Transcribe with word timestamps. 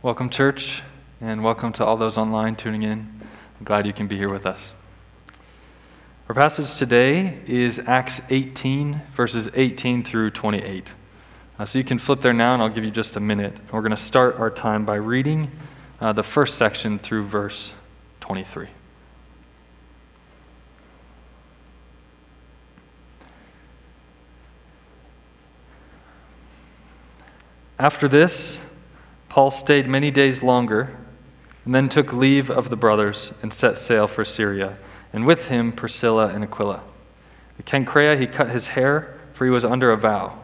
Welcome, 0.00 0.30
church, 0.30 0.80
and 1.20 1.42
welcome 1.42 1.72
to 1.72 1.84
all 1.84 1.96
those 1.96 2.16
online 2.16 2.54
tuning 2.54 2.84
in. 2.84 3.20
I'm 3.58 3.64
glad 3.64 3.84
you 3.84 3.92
can 3.92 4.06
be 4.06 4.16
here 4.16 4.28
with 4.28 4.46
us. 4.46 4.70
Our 6.28 6.36
passage 6.36 6.76
today 6.76 7.40
is 7.48 7.80
Acts 7.80 8.20
18, 8.30 9.02
verses 9.16 9.48
18 9.54 10.04
through 10.04 10.30
28. 10.30 10.92
Uh, 11.58 11.64
so 11.64 11.80
you 11.80 11.84
can 11.84 11.98
flip 11.98 12.20
there 12.20 12.32
now, 12.32 12.54
and 12.54 12.62
I'll 12.62 12.68
give 12.68 12.84
you 12.84 12.92
just 12.92 13.16
a 13.16 13.20
minute. 13.20 13.58
We're 13.72 13.80
going 13.80 13.90
to 13.90 13.96
start 13.96 14.36
our 14.36 14.50
time 14.50 14.84
by 14.84 14.94
reading 14.94 15.50
uh, 16.00 16.12
the 16.12 16.22
first 16.22 16.56
section 16.56 17.00
through 17.00 17.24
verse 17.24 17.72
23. 18.20 18.68
After 27.80 28.06
this, 28.06 28.58
Paul 29.38 29.52
stayed 29.52 29.86
many 29.88 30.10
days 30.10 30.42
longer 30.42 30.96
and 31.64 31.72
then 31.72 31.88
took 31.88 32.12
leave 32.12 32.50
of 32.50 32.70
the 32.70 32.76
brothers 32.76 33.30
and 33.40 33.54
set 33.54 33.78
sail 33.78 34.08
for 34.08 34.24
Syria, 34.24 34.78
and 35.12 35.24
with 35.24 35.46
him 35.46 35.70
Priscilla 35.70 36.26
and 36.26 36.42
Aquila. 36.42 36.82
At 37.56 37.66
Cenchrea 37.66 38.18
he 38.18 38.26
cut 38.26 38.50
his 38.50 38.66
hair, 38.66 39.16
for 39.32 39.44
he 39.44 39.50
was 39.52 39.64
under 39.64 39.92
a 39.92 39.96
vow. 39.96 40.42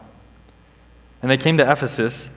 And 1.21 1.29
they 1.29 1.35
came 1.35 1.57
to 1.57 1.69
Ephesus, 1.69 2.29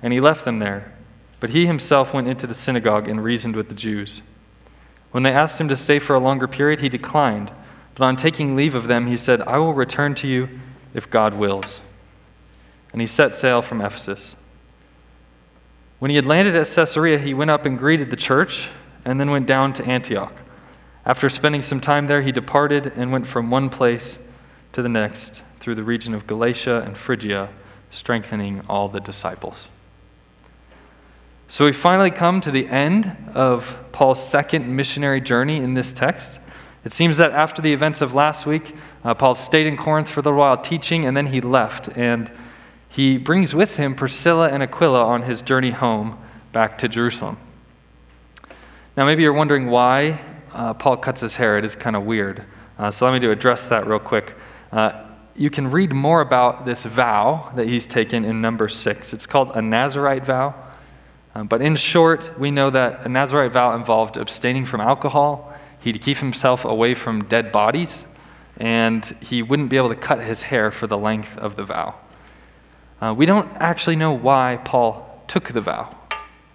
and 0.00 0.10
he 0.10 0.18
left 0.18 0.46
them 0.46 0.58
there. 0.58 0.94
But 1.38 1.50
he 1.50 1.66
himself 1.66 2.14
went 2.14 2.28
into 2.28 2.46
the 2.46 2.54
synagogue 2.54 3.08
and 3.08 3.22
reasoned 3.22 3.54
with 3.54 3.68
the 3.68 3.74
Jews. 3.74 4.22
When 5.10 5.22
they 5.22 5.32
asked 5.32 5.60
him 5.60 5.68
to 5.68 5.76
stay 5.76 5.98
for 5.98 6.14
a 6.14 6.18
longer 6.18 6.48
period, 6.48 6.80
he 6.80 6.88
declined. 6.88 7.52
But 7.94 8.06
on 8.06 8.16
taking 8.16 8.56
leave 8.56 8.74
of 8.74 8.88
them, 8.88 9.06
he 9.06 9.18
said, 9.18 9.42
I 9.42 9.58
will 9.58 9.74
return 9.74 10.14
to 10.14 10.26
you 10.26 10.48
if 10.94 11.10
God 11.10 11.34
wills. 11.34 11.80
And 12.92 13.02
he 13.02 13.06
set 13.06 13.34
sail 13.34 13.60
from 13.60 13.82
Ephesus. 13.82 14.34
When 15.98 16.10
he 16.10 16.16
had 16.16 16.26
landed 16.26 16.54
at 16.54 16.66
Caesarea, 16.66 17.18
he 17.18 17.32
went 17.32 17.50
up 17.50 17.64
and 17.64 17.78
greeted 17.78 18.10
the 18.10 18.16
church 18.16 18.68
and 19.04 19.18
then 19.18 19.30
went 19.30 19.46
down 19.46 19.72
to 19.74 19.84
Antioch. 19.84 20.32
After 21.06 21.30
spending 21.30 21.62
some 21.62 21.80
time 21.80 22.06
there, 22.06 22.22
he 22.22 22.32
departed 22.32 22.92
and 22.96 23.12
went 23.12 23.26
from 23.26 23.50
one 23.50 23.70
place 23.70 24.18
to 24.72 24.82
the 24.82 24.88
next 24.88 25.42
through 25.60 25.76
the 25.76 25.84
region 25.84 26.12
of 26.12 26.26
Galatia 26.26 26.82
and 26.84 26.98
Phrygia, 26.98 27.48
strengthening 27.90 28.62
all 28.68 28.88
the 28.88 29.00
disciples. 29.00 29.68
So 31.48 31.64
we 31.64 31.72
finally 31.72 32.10
come 32.10 32.40
to 32.40 32.50
the 32.50 32.66
end 32.68 33.16
of 33.32 33.78
Paul's 33.92 34.22
second 34.22 34.66
missionary 34.66 35.20
journey 35.20 35.58
in 35.58 35.74
this 35.74 35.92
text. 35.92 36.40
It 36.84 36.92
seems 36.92 37.16
that 37.16 37.30
after 37.30 37.62
the 37.62 37.72
events 37.72 38.00
of 38.00 38.14
last 38.14 38.46
week, 38.46 38.74
uh, 39.04 39.14
Paul 39.14 39.34
stayed 39.36 39.66
in 39.66 39.76
Corinth 39.76 40.08
for 40.08 40.20
a 40.20 40.22
little 40.24 40.38
while 40.38 40.56
teaching, 40.58 41.04
and 41.04 41.16
then 41.16 41.26
he 41.26 41.40
left. 41.40 41.88
And 41.96 42.30
he 42.96 43.18
brings 43.18 43.54
with 43.54 43.76
him 43.76 43.94
Priscilla 43.94 44.48
and 44.48 44.62
Aquila 44.62 45.04
on 45.04 45.20
his 45.20 45.42
journey 45.42 45.70
home 45.70 46.18
back 46.52 46.78
to 46.78 46.88
Jerusalem. 46.88 47.36
Now, 48.96 49.04
maybe 49.04 49.22
you're 49.22 49.34
wondering 49.34 49.66
why 49.66 50.18
uh, 50.54 50.72
Paul 50.72 50.96
cuts 50.96 51.20
his 51.20 51.36
hair. 51.36 51.58
It 51.58 51.66
is 51.66 51.76
kind 51.76 51.94
of 51.94 52.04
weird. 52.04 52.42
Uh, 52.78 52.90
so, 52.90 53.04
let 53.04 53.12
me 53.12 53.18
do 53.18 53.30
address 53.30 53.68
that 53.68 53.86
real 53.86 53.98
quick. 53.98 54.34
Uh, 54.72 55.04
you 55.34 55.50
can 55.50 55.70
read 55.70 55.92
more 55.92 56.22
about 56.22 56.64
this 56.64 56.84
vow 56.84 57.52
that 57.56 57.68
he's 57.68 57.86
taken 57.86 58.24
in 58.24 58.40
number 58.40 58.66
six. 58.66 59.12
It's 59.12 59.26
called 59.26 59.50
a 59.54 59.60
Nazarite 59.60 60.24
vow. 60.24 60.54
Uh, 61.34 61.44
but 61.44 61.60
in 61.60 61.76
short, 61.76 62.38
we 62.40 62.50
know 62.50 62.70
that 62.70 63.04
a 63.04 63.10
Nazarite 63.10 63.52
vow 63.52 63.76
involved 63.76 64.16
abstaining 64.16 64.64
from 64.64 64.80
alcohol, 64.80 65.52
he'd 65.80 66.00
keep 66.00 66.16
himself 66.16 66.64
away 66.64 66.94
from 66.94 67.24
dead 67.24 67.52
bodies, 67.52 68.06
and 68.56 69.04
he 69.20 69.42
wouldn't 69.42 69.68
be 69.68 69.76
able 69.76 69.90
to 69.90 69.96
cut 69.96 70.18
his 70.20 70.40
hair 70.40 70.70
for 70.70 70.86
the 70.86 70.96
length 70.96 71.36
of 71.36 71.56
the 71.56 71.64
vow. 71.64 71.94
Uh, 73.00 73.14
we 73.16 73.26
don't 73.26 73.48
actually 73.56 73.96
know 73.96 74.12
why 74.12 74.60
Paul 74.64 75.22
took 75.28 75.52
the 75.52 75.60
vow. 75.60 75.94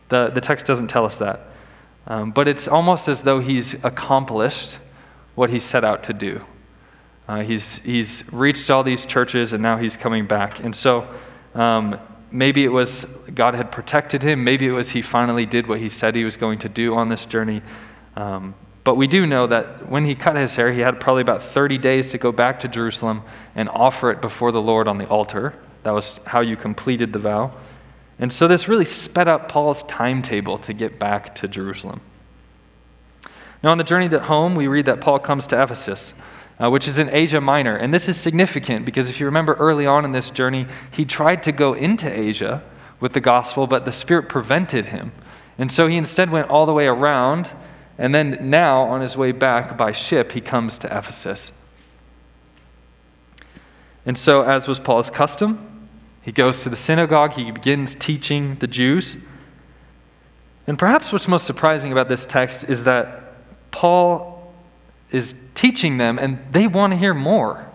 The, 0.09 0.29
the 0.29 0.41
text 0.41 0.65
doesn't 0.65 0.87
tell 0.87 1.05
us 1.05 1.17
that. 1.17 1.47
Um, 2.07 2.31
but 2.31 2.47
it's 2.47 2.67
almost 2.67 3.07
as 3.07 3.21
though 3.21 3.39
he's 3.39 3.75
accomplished 3.83 4.77
what 5.35 5.49
he 5.49 5.59
set 5.59 5.83
out 5.83 6.03
to 6.03 6.13
do. 6.13 6.43
Uh, 7.27 7.41
he's, 7.41 7.77
he's 7.77 8.23
reached 8.31 8.69
all 8.69 8.83
these 8.83 9.05
churches 9.05 9.53
and 9.53 9.61
now 9.61 9.77
he's 9.77 9.95
coming 9.95 10.25
back. 10.25 10.59
And 10.59 10.75
so 10.75 11.07
um, 11.53 11.99
maybe 12.31 12.63
it 12.63 12.71
was 12.71 13.05
God 13.33 13.53
had 13.53 13.71
protected 13.71 14.23
him. 14.23 14.43
Maybe 14.43 14.67
it 14.67 14.71
was 14.71 14.89
he 14.91 15.01
finally 15.01 15.45
did 15.45 15.67
what 15.67 15.79
he 15.79 15.89
said 15.89 16.15
he 16.15 16.23
was 16.23 16.37
going 16.37 16.59
to 16.59 16.69
do 16.69 16.95
on 16.95 17.09
this 17.09 17.25
journey. 17.25 17.61
Um, 18.15 18.55
but 18.83 18.95
we 18.95 19.07
do 19.07 19.27
know 19.27 19.45
that 19.47 19.89
when 19.89 20.05
he 20.05 20.15
cut 20.15 20.35
his 20.35 20.55
hair, 20.55 20.73
he 20.73 20.79
had 20.79 20.99
probably 20.99 21.21
about 21.21 21.43
30 21.43 21.77
days 21.77 22.11
to 22.11 22.17
go 22.17 22.31
back 22.31 22.59
to 22.61 22.67
Jerusalem 22.67 23.21
and 23.53 23.69
offer 23.69 24.09
it 24.09 24.21
before 24.21 24.51
the 24.51 24.61
Lord 24.61 24.87
on 24.87 24.97
the 24.97 25.07
altar. 25.07 25.53
That 25.83 25.91
was 25.91 26.19
how 26.25 26.41
you 26.41 26.55
completed 26.55 27.13
the 27.13 27.19
vow. 27.19 27.51
And 28.19 28.31
so 28.31 28.47
this 28.47 28.67
really 28.67 28.85
sped 28.85 29.27
up 29.27 29.49
Paul's 29.49 29.83
timetable 29.83 30.59
to 30.59 30.73
get 30.73 30.99
back 30.99 31.33
to 31.35 31.47
Jerusalem. 31.47 32.01
Now, 33.63 33.71
on 33.71 33.77
the 33.77 33.83
journey 33.83 34.07
that 34.09 34.23
home, 34.23 34.55
we 34.55 34.67
read 34.67 34.85
that 34.85 35.01
Paul 35.01 35.19
comes 35.19 35.47
to 35.47 35.61
Ephesus, 35.61 36.13
uh, 36.59 36.69
which 36.69 36.87
is 36.87 36.99
in 36.99 37.09
Asia 37.09 37.41
Minor. 37.41 37.75
And 37.75 37.93
this 37.93 38.07
is 38.07 38.17
significant 38.17 38.85
because 38.85 39.09
if 39.09 39.19
you 39.19 39.25
remember 39.25 39.53
early 39.55 39.85
on 39.85 40.05
in 40.05 40.11
this 40.11 40.29
journey, 40.29 40.67
he 40.91 41.05
tried 41.05 41.43
to 41.43 41.51
go 41.51 41.73
into 41.73 42.07
Asia 42.07 42.63
with 42.99 43.13
the 43.13 43.19
gospel, 43.19 43.67
but 43.67 43.85
the 43.85 43.91
Spirit 43.91 44.29
prevented 44.29 44.85
him. 44.85 45.11
And 45.57 45.71
so 45.71 45.87
he 45.87 45.97
instead 45.97 46.31
went 46.31 46.49
all 46.49 46.65
the 46.65 46.73
way 46.73 46.85
around. 46.85 47.49
And 47.97 48.15
then 48.15 48.37
now, 48.49 48.81
on 48.83 49.01
his 49.01 49.15
way 49.15 49.31
back 49.31 49.77
by 49.77 49.91
ship, 49.91 50.31
he 50.31 50.41
comes 50.41 50.77
to 50.79 50.87
Ephesus. 50.87 51.51
And 54.05 54.17
so, 54.17 54.41
as 54.41 54.67
was 54.67 54.79
Paul's 54.79 55.11
custom, 55.11 55.70
he 56.21 56.31
goes 56.31 56.61
to 56.63 56.69
the 56.69 56.75
synagogue, 56.75 57.33
he 57.33 57.51
begins 57.51 57.95
teaching 57.95 58.55
the 58.55 58.67
Jews. 58.67 59.17
And 60.67 60.77
perhaps 60.77 61.11
what's 61.11 61.27
most 61.27 61.45
surprising 61.45 61.91
about 61.91 62.07
this 62.07 62.25
text 62.25 62.65
is 62.65 62.83
that 62.83 63.33
Paul 63.71 64.53
is 65.11 65.33
teaching 65.55 65.97
them 65.97 66.19
and 66.19 66.39
they 66.51 66.67
want 66.67 66.93
to 66.93 66.97
hear 66.97 67.13
more. 67.13 67.67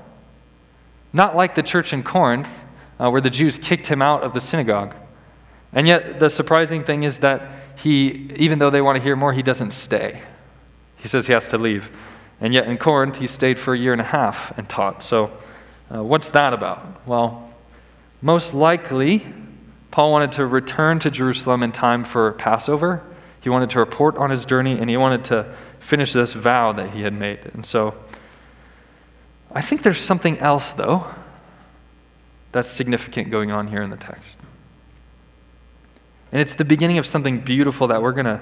Not 1.13 1.35
like 1.35 1.55
the 1.55 1.63
church 1.63 1.93
in 1.93 2.03
Corinth, 2.03 2.65
uh, 3.01 3.11
where 3.11 3.21
the 3.21 3.31
Jews 3.31 3.59
kicked 3.59 3.89
him 3.89 4.01
out 4.01 4.23
of 4.23 4.35
the 4.35 4.41
synagogue. 4.41 4.95
And 5.73 5.87
yet, 5.87 6.21
the 6.21 6.31
surprising 6.31 6.85
thing 6.85 7.03
is 7.03 7.19
that 7.19 7.51
he, 7.77 8.33
even 8.37 8.59
though 8.59 8.71
they 8.71 8.81
want 8.81 8.97
to 8.97 9.03
hear 9.03 9.17
more, 9.17 9.33
he 9.33 9.43
doesn't 9.43 9.73
stay. 9.73 10.23
He 10.97 11.09
says 11.09 11.27
he 11.27 11.33
has 11.33 11.49
to 11.49 11.59
leave. 11.59 11.91
And 12.41 12.55
yet, 12.55 12.67
in 12.67 12.79
Corinth, 12.79 13.17
he 13.17 13.27
stayed 13.27 13.59
for 13.59 13.75
a 13.75 13.79
year 13.79 13.93
and 13.93 14.01
a 14.01 14.05
half 14.05 14.57
and 14.57 14.69
taught. 14.69 15.03
So, 15.03 15.31
uh, 15.95 16.03
what's 16.03 16.31
that 16.31 16.53
about? 16.53 17.07
Well, 17.07 17.46
most 18.21 18.55
likely, 18.55 19.27
Paul 19.91 20.13
wanted 20.13 20.33
to 20.33 20.47
return 20.47 20.99
to 21.01 21.11
Jerusalem 21.11 21.63
in 21.63 21.73
time 21.73 22.05
for 22.05 22.33
Passover. 22.33 23.03
He 23.41 23.49
wanted 23.49 23.71
to 23.71 23.79
report 23.79 24.17
on 24.17 24.31
his 24.31 24.45
journey 24.45 24.79
and 24.79 24.91
he 24.91 24.97
wanted 24.97 25.25
to 25.27 25.55
finish 25.79 26.13
this 26.13 26.33
vow 26.33 26.73
that 26.73 26.91
he 26.91 27.03
had 27.03 27.13
made. 27.13 27.39
And 27.55 27.65
so 27.65 27.95
I 29.53 29.63
think 29.63 29.83
there's 29.83 30.01
something 30.01 30.39
else, 30.39 30.73
though, 30.73 31.07
that's 32.53 32.71
significant 32.71 33.31
going 33.31 33.51
on 33.53 33.69
here 33.69 33.83
in 33.83 33.91
the 33.91 33.97
text. 33.97 34.37
And 36.33 36.41
it's 36.41 36.55
the 36.55 36.65
beginning 36.65 36.99
of 36.99 37.07
something 37.07 37.41
beautiful 37.41 37.87
that 37.89 38.03
we're 38.03 38.13
going 38.13 38.27
to 38.27 38.41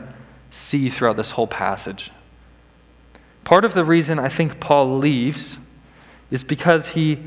see 0.51 0.89
throughout 0.89 1.17
this 1.17 1.33
whole 1.33 1.47
passage. 1.47 2.11
Part 3.45 3.65
of 3.65 3.75
the 3.75 3.85
reason 3.85 4.19
I 4.19 4.29
think 4.29 4.59
Paul 4.59 4.99
leaves 4.99 5.59
is 6.31 6.43
because 6.43 6.89
he 6.89 7.21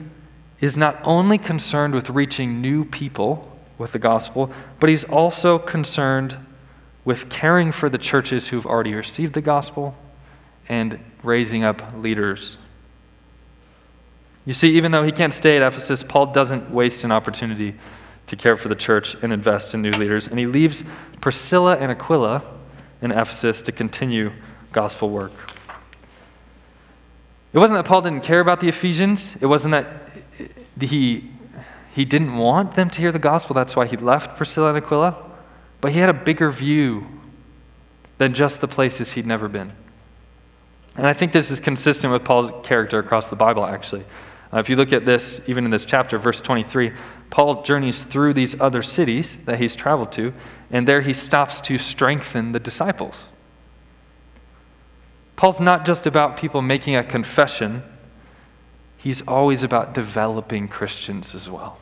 is 0.59 0.75
not 0.75 0.99
only 1.03 1.37
concerned 1.37 1.93
with 1.93 2.09
reaching 2.09 2.61
new 2.61 2.83
people 2.83 3.51
with 3.77 3.91
the 3.91 3.99
gospel, 3.99 4.51
but 4.79 4.89
he's 4.89 5.03
also 5.03 5.59
concerned 5.59 6.35
with 7.05 7.29
caring 7.29 7.71
for 7.71 7.89
the 7.89 7.97
churches 7.97 8.47
who've 8.47 8.65
already 8.65 8.93
received 8.93 9.33
the 9.33 9.41
gospel 9.41 9.95
and 10.67 10.99
raising 11.23 11.63
up 11.63 11.81
leaders. 11.95 12.57
You 14.45 14.53
see, 14.53 14.75
even 14.77 14.91
though 14.91 15.03
he 15.03 15.11
can't 15.11 15.33
stay 15.33 15.57
at 15.57 15.63
Ephesus, 15.63 16.03
Paul 16.03 16.27
doesn't 16.27 16.71
waste 16.71 17.03
an 17.03 17.11
opportunity 17.11 17.75
to 18.27 18.35
care 18.35 18.57
for 18.57 18.67
the 18.69 18.75
church 18.75 19.15
and 19.21 19.31
invest 19.31 19.73
in 19.73 19.81
new 19.81 19.91
leaders. 19.91 20.27
And 20.27 20.39
he 20.39 20.45
leaves 20.45 20.83
Priscilla 21.21 21.77
and 21.77 21.91
Aquila 21.91 22.43
in 23.01 23.11
Ephesus 23.11 23.61
to 23.63 23.71
continue 23.71 24.31
gospel 24.71 25.09
work. 25.09 25.31
It 27.53 27.59
wasn't 27.59 27.79
that 27.79 27.89
Paul 27.89 28.01
didn't 28.01 28.23
care 28.23 28.39
about 28.39 28.59
the 28.59 28.67
Ephesians, 28.67 29.33
it 29.39 29.45
wasn't 29.45 29.71
that 29.71 30.06
he, 30.79 31.31
he 31.93 32.05
didn't 32.05 32.37
want 32.37 32.75
them 32.75 32.89
to 32.89 32.99
hear 32.99 33.11
the 33.11 33.19
gospel. 33.19 33.53
That's 33.53 33.75
why 33.75 33.85
he 33.85 33.97
left 33.97 34.37
Priscilla 34.37 34.69
and 34.73 34.77
Aquila. 34.77 35.15
But 35.81 35.91
he 35.91 35.99
had 35.99 36.09
a 36.09 36.13
bigger 36.13 36.51
view 36.51 37.07
than 38.17 38.33
just 38.33 38.61
the 38.61 38.67
places 38.67 39.11
he'd 39.11 39.27
never 39.27 39.47
been. 39.47 39.71
And 40.95 41.05
I 41.05 41.13
think 41.13 41.31
this 41.31 41.51
is 41.51 41.59
consistent 41.59 42.11
with 42.11 42.23
Paul's 42.23 42.51
character 42.65 42.97
across 42.97 43.29
the 43.29 43.35
Bible, 43.35 43.65
actually. 43.65 44.03
Uh, 44.51 44.57
if 44.57 44.69
you 44.69 44.75
look 44.75 44.93
at 44.93 45.05
this, 45.05 45.39
even 45.45 45.65
in 45.65 45.71
this 45.71 45.85
chapter, 45.85 46.17
verse 46.17 46.41
23, 46.41 46.93
Paul 47.29 47.63
journeys 47.63 48.03
through 48.03 48.33
these 48.33 48.59
other 48.59 48.81
cities 48.81 49.35
that 49.45 49.59
he's 49.59 49.75
traveled 49.75 50.11
to, 50.13 50.33
and 50.71 50.87
there 50.87 51.01
he 51.01 51.13
stops 51.13 51.61
to 51.61 51.77
strengthen 51.77 52.53
the 52.53 52.59
disciples. 52.59 53.15
Paul's 55.35 55.59
not 55.59 55.85
just 55.85 56.07
about 56.07 56.37
people 56.37 56.61
making 56.61 56.95
a 56.95 57.03
confession 57.03 57.83
he's 59.07 59.21
always 59.21 59.63
about 59.63 59.93
developing 59.93 60.67
Christians 60.67 61.33
as 61.33 61.49
well. 61.49 61.77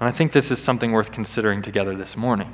And 0.00 0.08
I 0.08 0.12
think 0.12 0.32
this 0.32 0.50
is 0.50 0.58
something 0.58 0.90
worth 0.90 1.12
considering 1.12 1.62
together 1.62 1.94
this 1.94 2.16
morning. 2.16 2.52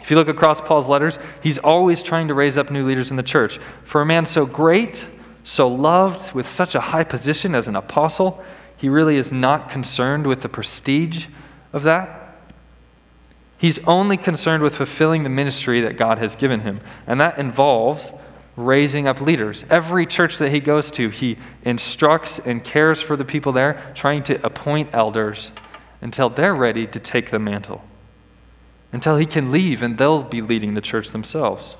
If 0.00 0.10
you 0.10 0.16
look 0.16 0.28
across 0.28 0.62
Paul's 0.62 0.88
letters, 0.88 1.18
he's 1.42 1.58
always 1.58 2.02
trying 2.02 2.28
to 2.28 2.34
raise 2.34 2.56
up 2.56 2.70
new 2.70 2.88
leaders 2.88 3.10
in 3.10 3.18
the 3.18 3.22
church. 3.22 3.60
For 3.84 4.00
a 4.00 4.06
man 4.06 4.24
so 4.24 4.46
great, 4.46 5.06
so 5.44 5.68
loved, 5.68 6.32
with 6.32 6.48
such 6.48 6.74
a 6.74 6.80
high 6.80 7.04
position 7.04 7.54
as 7.54 7.68
an 7.68 7.76
apostle, 7.76 8.42
he 8.78 8.88
really 8.88 9.18
is 9.18 9.30
not 9.30 9.68
concerned 9.68 10.26
with 10.26 10.40
the 10.40 10.48
prestige 10.48 11.26
of 11.74 11.82
that. 11.82 12.38
He's 13.58 13.78
only 13.80 14.16
concerned 14.16 14.62
with 14.62 14.74
fulfilling 14.74 15.22
the 15.22 15.28
ministry 15.28 15.82
that 15.82 15.98
God 15.98 16.16
has 16.16 16.34
given 16.34 16.60
him, 16.60 16.80
and 17.06 17.20
that 17.20 17.38
involves 17.38 18.10
raising 18.56 19.06
up 19.06 19.20
leaders. 19.20 19.64
Every 19.68 20.06
church 20.06 20.38
that 20.38 20.50
he 20.50 20.60
goes 20.60 20.90
to, 20.92 21.10
he 21.10 21.36
instructs 21.62 22.38
and 22.38 22.64
cares 22.64 23.02
for 23.02 23.16
the 23.16 23.24
people 23.24 23.52
there, 23.52 23.92
trying 23.94 24.22
to 24.24 24.44
appoint 24.44 24.90
elders 24.92 25.50
until 26.00 26.30
they're 26.30 26.54
ready 26.54 26.86
to 26.86 26.98
take 26.98 27.30
the 27.30 27.38
mantle, 27.38 27.84
until 28.92 29.16
he 29.16 29.26
can 29.26 29.50
leave 29.50 29.82
and 29.82 29.98
they'll 29.98 30.22
be 30.22 30.40
leading 30.40 30.74
the 30.74 30.80
church 30.80 31.10
themselves. 31.10 31.76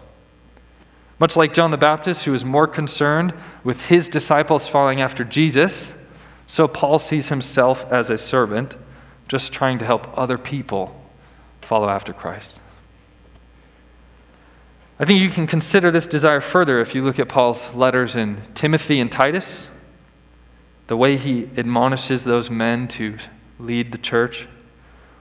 Much 1.18 1.34
like 1.34 1.54
John 1.54 1.70
the 1.70 1.78
Baptist, 1.78 2.24
who 2.24 2.32
was 2.32 2.44
more 2.44 2.66
concerned 2.66 3.32
with 3.64 3.86
his 3.86 4.08
disciples 4.08 4.68
following 4.68 5.00
after 5.00 5.24
Jesus, 5.24 5.88
so 6.46 6.68
Paul 6.68 6.98
sees 6.98 7.30
himself 7.30 7.90
as 7.90 8.10
a 8.10 8.18
servant, 8.18 8.76
just 9.26 9.52
trying 9.52 9.78
to 9.78 9.86
help 9.86 10.06
other 10.16 10.36
people 10.36 11.00
follow 11.62 11.88
after 11.88 12.12
Christ. 12.12 12.60
I 14.98 15.04
think 15.04 15.20
you 15.20 15.28
can 15.28 15.46
consider 15.46 15.90
this 15.90 16.06
desire 16.06 16.40
further 16.40 16.80
if 16.80 16.94
you 16.94 17.04
look 17.04 17.18
at 17.18 17.28
Paul's 17.28 17.74
letters 17.74 18.16
in 18.16 18.40
Timothy 18.54 18.98
and 18.98 19.12
Titus, 19.12 19.66
the 20.86 20.96
way 20.96 21.16
he 21.16 21.50
admonishes 21.56 22.24
those 22.24 22.48
men 22.48 22.88
to 22.88 23.18
lead 23.58 23.92
the 23.92 23.98
church. 23.98 24.48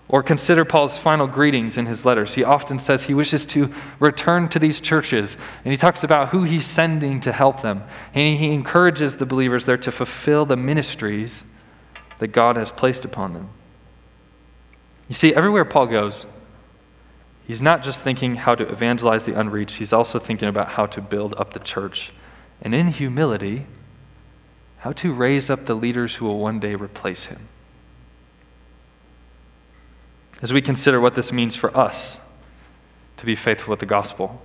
Or 0.08 0.22
consider 0.22 0.64
Paul's 0.64 0.98
final 0.98 1.26
greetings 1.26 1.78
in 1.78 1.88
his 1.88 2.06
letters. 2.06 2.36
He 2.36 2.44
often 2.44 2.80
says 2.80 3.04
he 3.04 3.14
wishes 3.16 3.46
to 3.48 3.74
return 4.00 4.48
to 4.50 4.60
these 4.60 4.80
churches, 4.80 5.36
and 5.66 5.72
he 5.74 5.78
talks 5.78 6.04
about 6.04 6.30
who 6.30 6.44
he's 6.44 6.66
sending 6.66 7.20
to 7.22 7.34
help 7.34 7.62
them. 7.62 7.84
And 8.14 8.38
he 8.38 8.54
encourages 8.54 9.18
the 9.18 9.26
believers 9.26 9.66
there 9.66 9.78
to 9.78 9.92
fulfill 9.92 10.46
the 10.46 10.56
ministries 10.56 11.44
that 12.20 12.28
God 12.28 12.56
has 12.56 12.72
placed 12.72 13.04
upon 13.04 13.34
them. 13.34 13.50
You 15.10 15.16
see, 15.16 15.34
everywhere 15.34 15.66
Paul 15.66 15.88
goes, 15.88 16.26
He's 17.46 17.62
not 17.62 17.84
just 17.84 18.02
thinking 18.02 18.38
how 18.38 18.56
to 18.56 18.68
evangelize 18.68 19.26
the 19.26 19.40
unreached, 19.40 19.78
he's 19.78 19.94
also 19.94 20.18
thinking 20.18 20.48
about 20.48 20.70
how 20.70 20.88
to 20.88 21.02
build 21.02 21.36
up 21.38 21.54
the 21.54 21.60
church. 21.60 22.12
And 22.62 22.74
in 22.74 22.88
humility, 22.88 23.68
how 24.80 24.94
to 24.94 25.14
raise 25.14 25.50
up 25.50 25.66
the 25.66 25.76
leaders 25.76 26.16
who 26.16 26.26
will 26.26 26.40
one 26.40 26.60
day 26.60 26.76
replace 26.76 27.26
him. 27.26 27.48
As 30.42 30.52
we 30.52 30.62
consider 30.62 31.00
what 31.00 31.16
this 31.16 31.32
means 31.32 31.56
for 31.56 31.76
us 31.76 32.18
to 33.18 33.26
be 33.26 33.36
faithful 33.36 33.72
with 33.72 33.80
the 33.80 33.86
gospel, 33.86 34.42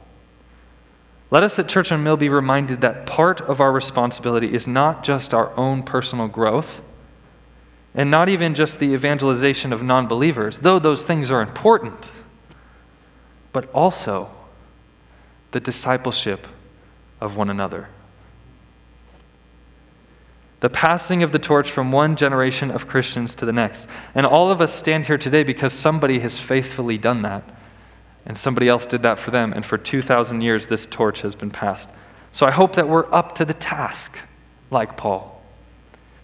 let 1.30 1.42
us 1.42 1.58
at 1.58 1.68
Church 1.68 1.92
on 1.92 2.02
Mill 2.02 2.16
be 2.16 2.28
reminded 2.28 2.80
that 2.80 3.06
part 3.06 3.40
of 3.40 3.60
our 3.60 3.72
responsibility 3.72 4.52
is 4.52 4.66
not 4.66 5.04
just 5.04 5.32
our 5.32 5.56
own 5.56 5.82
personal 5.82 6.28
growth 6.28 6.82
and 7.94 8.10
not 8.10 8.28
even 8.28 8.54
just 8.54 8.78
the 8.78 8.92
evangelization 8.92 9.72
of 9.72 9.82
non 9.82 10.06
believers, 10.06 10.58
though 10.58 10.78
those 10.78 11.02
things 11.02 11.30
are 11.30 11.40
important 11.40 12.10
but 13.52 13.70
also 13.72 14.30
the 15.50 15.60
discipleship 15.60 16.46
of 17.20 17.36
one 17.36 17.50
another. 17.50 17.88
The 20.60 20.70
passing 20.70 21.22
of 21.22 21.32
the 21.32 21.38
torch 21.38 21.70
from 21.70 21.90
one 21.90 22.16
generation 22.16 22.70
of 22.70 22.86
Christians 22.86 23.34
to 23.36 23.46
the 23.46 23.52
next. 23.52 23.86
And 24.14 24.26
all 24.26 24.50
of 24.50 24.60
us 24.60 24.74
stand 24.74 25.06
here 25.06 25.18
today 25.18 25.42
because 25.42 25.72
somebody 25.72 26.18
has 26.20 26.38
faithfully 26.38 26.98
done 26.98 27.22
that. 27.22 27.42
And 28.26 28.36
somebody 28.36 28.68
else 28.68 28.84
did 28.84 29.02
that 29.02 29.18
for 29.18 29.30
them. 29.30 29.54
And 29.54 29.64
for 29.64 29.78
2,000 29.78 30.42
years, 30.42 30.66
this 30.66 30.86
torch 30.86 31.22
has 31.22 31.34
been 31.34 31.50
passed. 31.50 31.88
So 32.32 32.46
I 32.46 32.50
hope 32.50 32.76
that 32.76 32.88
we're 32.88 33.12
up 33.12 33.34
to 33.36 33.46
the 33.46 33.54
task, 33.54 34.18
like 34.70 34.98
Paul. 34.98 35.42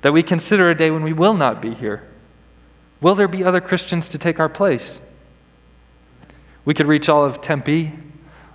That 0.02 0.12
we 0.12 0.22
consider 0.22 0.70
a 0.70 0.76
day 0.76 0.90
when 0.90 1.02
we 1.02 1.14
will 1.14 1.34
not 1.34 1.62
be 1.62 1.74
here. 1.74 2.06
Will 3.00 3.14
there 3.14 3.28
be 3.28 3.42
other 3.42 3.62
Christians 3.62 4.08
to 4.10 4.18
take 4.18 4.38
our 4.38 4.50
place? 4.50 4.98
We 6.66 6.74
could 6.74 6.86
reach 6.86 7.08
all 7.08 7.24
of 7.24 7.40
Tempe, 7.40 7.92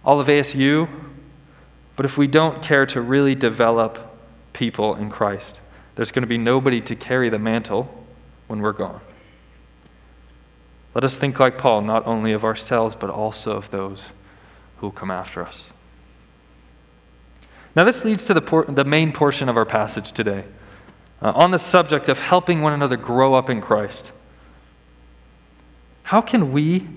all 0.06 0.20
of 0.20 0.28
ASU, 0.28 0.88
but 1.96 2.06
if 2.06 2.18
we 2.18 2.28
don't 2.28 2.62
care 2.62 2.86
to 2.88 3.02
really 3.02 3.34
develop 3.34 4.20
people 4.54 4.96
in 4.96 5.10
Christ, 5.10 5.60
there's 5.96 6.12
going 6.12 6.24
to 6.24 6.28
be 6.28 6.38
nobody 6.38 6.82
to 6.82 6.96
carry 6.96 7.30
the 7.30 7.40
mantle 7.40 8.06
when 8.48 8.62
we're 8.62 8.74
gone. 8.74 9.02
Let 10.94 11.06
us 11.06 11.18
think 11.18 11.40
like 11.40 11.58
Paul, 11.58 11.82
not 11.82 12.06
only 12.06 12.34
of 12.34 12.44
ourselves, 12.44 12.96
but 13.00 13.10
also 13.10 13.56
of 13.56 13.72
those 13.72 14.10
who 14.78 14.92
come 14.92 15.10
after 15.10 15.46
us. 15.46 15.66
Now, 17.76 17.86
this 17.86 18.04
leads 18.04 18.26
to 18.26 18.34
the, 18.34 18.42
por- 18.42 18.66
the 18.66 18.84
main 18.84 19.14
portion 19.14 19.48
of 19.48 19.56
our 19.56 19.66
passage 19.66 20.12
today 20.12 20.44
uh, 21.22 21.32
on 21.34 21.52
the 21.52 21.60
subject 21.60 22.10
of 22.10 22.20
helping 22.20 22.62
one 22.62 22.74
another 22.74 22.98
grow 22.98 23.36
up 23.36 23.50
in 23.50 23.62
Christ. 23.62 24.12
How 26.04 26.20
can 26.20 26.52
we 26.52 26.90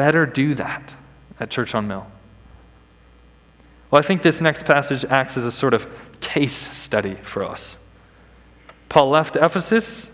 better 0.00 0.24
do 0.24 0.54
that 0.54 0.94
at 1.38 1.50
Church 1.50 1.74
on 1.74 1.86
Mill? 1.86 2.06
Well, 3.90 3.98
I 3.98 4.02
think 4.02 4.22
this 4.22 4.40
next 4.40 4.64
passage 4.64 5.04
acts 5.04 5.36
as 5.36 5.44
a 5.44 5.52
sort 5.52 5.74
of 5.74 5.86
case 6.22 6.74
study 6.74 7.16
for 7.16 7.44
us. 7.44 7.76
Paul 8.88 9.10
left 9.10 9.36
Ephesus, 9.36 10.06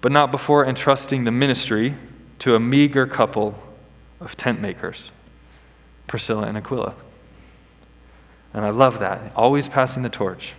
but 0.00 0.10
not 0.10 0.32
before 0.32 0.66
entrusting 0.66 1.22
the 1.22 1.30
ministry 1.30 1.94
to 2.40 2.56
a 2.56 2.58
meager 2.58 3.06
couple 3.06 3.56
of 4.18 4.36
tent 4.36 4.60
makers, 4.60 5.12
Priscilla 6.08 6.42
and 6.42 6.58
Aquila. 6.58 6.96
And 8.52 8.64
I 8.64 8.70
love 8.70 8.98
that, 8.98 9.30
always 9.36 9.68
passing 9.68 10.02
the 10.02 10.08
torch. 10.08 10.54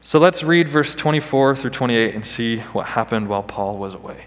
So 0.00 0.20
let's 0.20 0.44
read 0.44 0.68
verse 0.68 0.94
24 0.94 1.56
through 1.56 1.70
28 1.70 2.14
and 2.14 2.24
see 2.24 2.60
what 2.72 2.86
happened 2.86 3.28
while 3.28 3.42
Paul 3.42 3.78
was 3.78 3.94
away. 3.94 4.26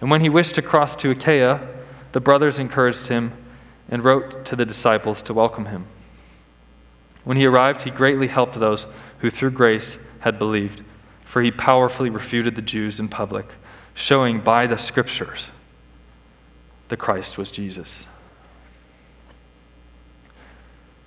And 0.00 0.10
when 0.10 0.20
he 0.20 0.28
wished 0.28 0.54
to 0.54 0.62
cross 0.62 0.96
to 0.96 1.10
Achaia, 1.10 1.60
the 2.12 2.20
brothers 2.20 2.58
encouraged 2.58 3.08
him 3.08 3.32
and 3.88 4.04
wrote 4.04 4.44
to 4.46 4.56
the 4.56 4.64
disciples 4.64 5.22
to 5.22 5.34
welcome 5.34 5.66
him. 5.66 5.86
When 7.24 7.36
he 7.36 7.46
arrived, 7.46 7.82
he 7.82 7.90
greatly 7.90 8.28
helped 8.28 8.58
those 8.58 8.86
who 9.18 9.30
through 9.30 9.50
grace 9.50 9.98
had 10.20 10.38
believed, 10.38 10.82
for 11.24 11.42
he 11.42 11.50
powerfully 11.50 12.10
refuted 12.10 12.54
the 12.54 12.62
Jews 12.62 12.98
in 12.98 13.08
public, 13.08 13.46
showing 13.94 14.40
by 14.40 14.66
the 14.66 14.78
scriptures 14.78 15.50
that 16.88 16.96
Christ 16.96 17.36
was 17.36 17.50
Jesus. 17.50 18.06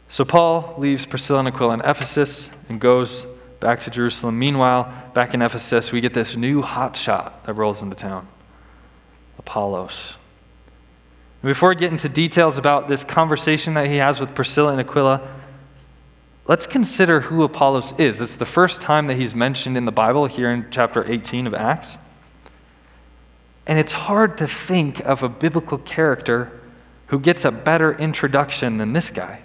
So 0.08 0.24
Paul 0.24 0.76
leaves 0.78 1.08
Priscilla 1.08 1.40
and 1.40 1.48
Aquila 1.48 1.74
in 1.74 1.82
Ephesus 1.82 2.50
and 2.70 2.80
goes 2.80 3.26
back 3.60 3.82
to 3.82 3.90
Jerusalem. 3.90 4.38
Meanwhile, 4.38 4.94
back 5.16 5.34
in 5.34 5.42
Ephesus, 5.42 5.92
we 5.92 6.02
get 6.02 6.14
this 6.14 6.36
new 6.36 6.62
hot 6.62 6.96
shot 6.96 7.44
that 7.46 7.54
rolls 7.54 7.82
into 7.82 7.96
town. 7.96 8.28
Apollos. 9.38 10.16
Before 11.44 11.70
we 11.70 11.76
get 11.76 11.92
into 11.92 12.08
details 12.08 12.58
about 12.58 12.88
this 12.88 13.04
conversation 13.04 13.74
that 13.74 13.88
he 13.88 13.98
has 13.98 14.22
with 14.22 14.34
Priscilla 14.34 14.72
and 14.72 14.80
Aquila, 14.80 15.22
let's 16.48 16.66
consider 16.66 17.20
who 17.20 17.44
Apollos 17.44 17.94
is. 17.98 18.22
It's 18.22 18.36
the 18.36 18.46
first 18.46 18.80
time 18.80 19.08
that 19.08 19.18
he's 19.18 19.36
mentioned 19.36 19.76
in 19.76 19.84
the 19.84 19.92
Bible 19.92 20.26
here 20.26 20.50
in 20.52 20.68
chapter 20.72 21.06
18 21.06 21.48
of 21.48 21.54
Acts. 21.54 21.98
And 23.66 23.78
it's 23.78 23.92
hard 23.92 24.38
to 24.38 24.48
think 24.48 25.02
of 25.02 25.22
a 25.22 25.30
biblical 25.30 25.78
character 25.78 26.62
who 27.08 27.20
gets 27.20 27.44
a 27.44 27.52
better 27.52 27.94
introduction 27.94 28.78
than 28.78 28.94
this 28.94 29.12
guy. 29.12 29.42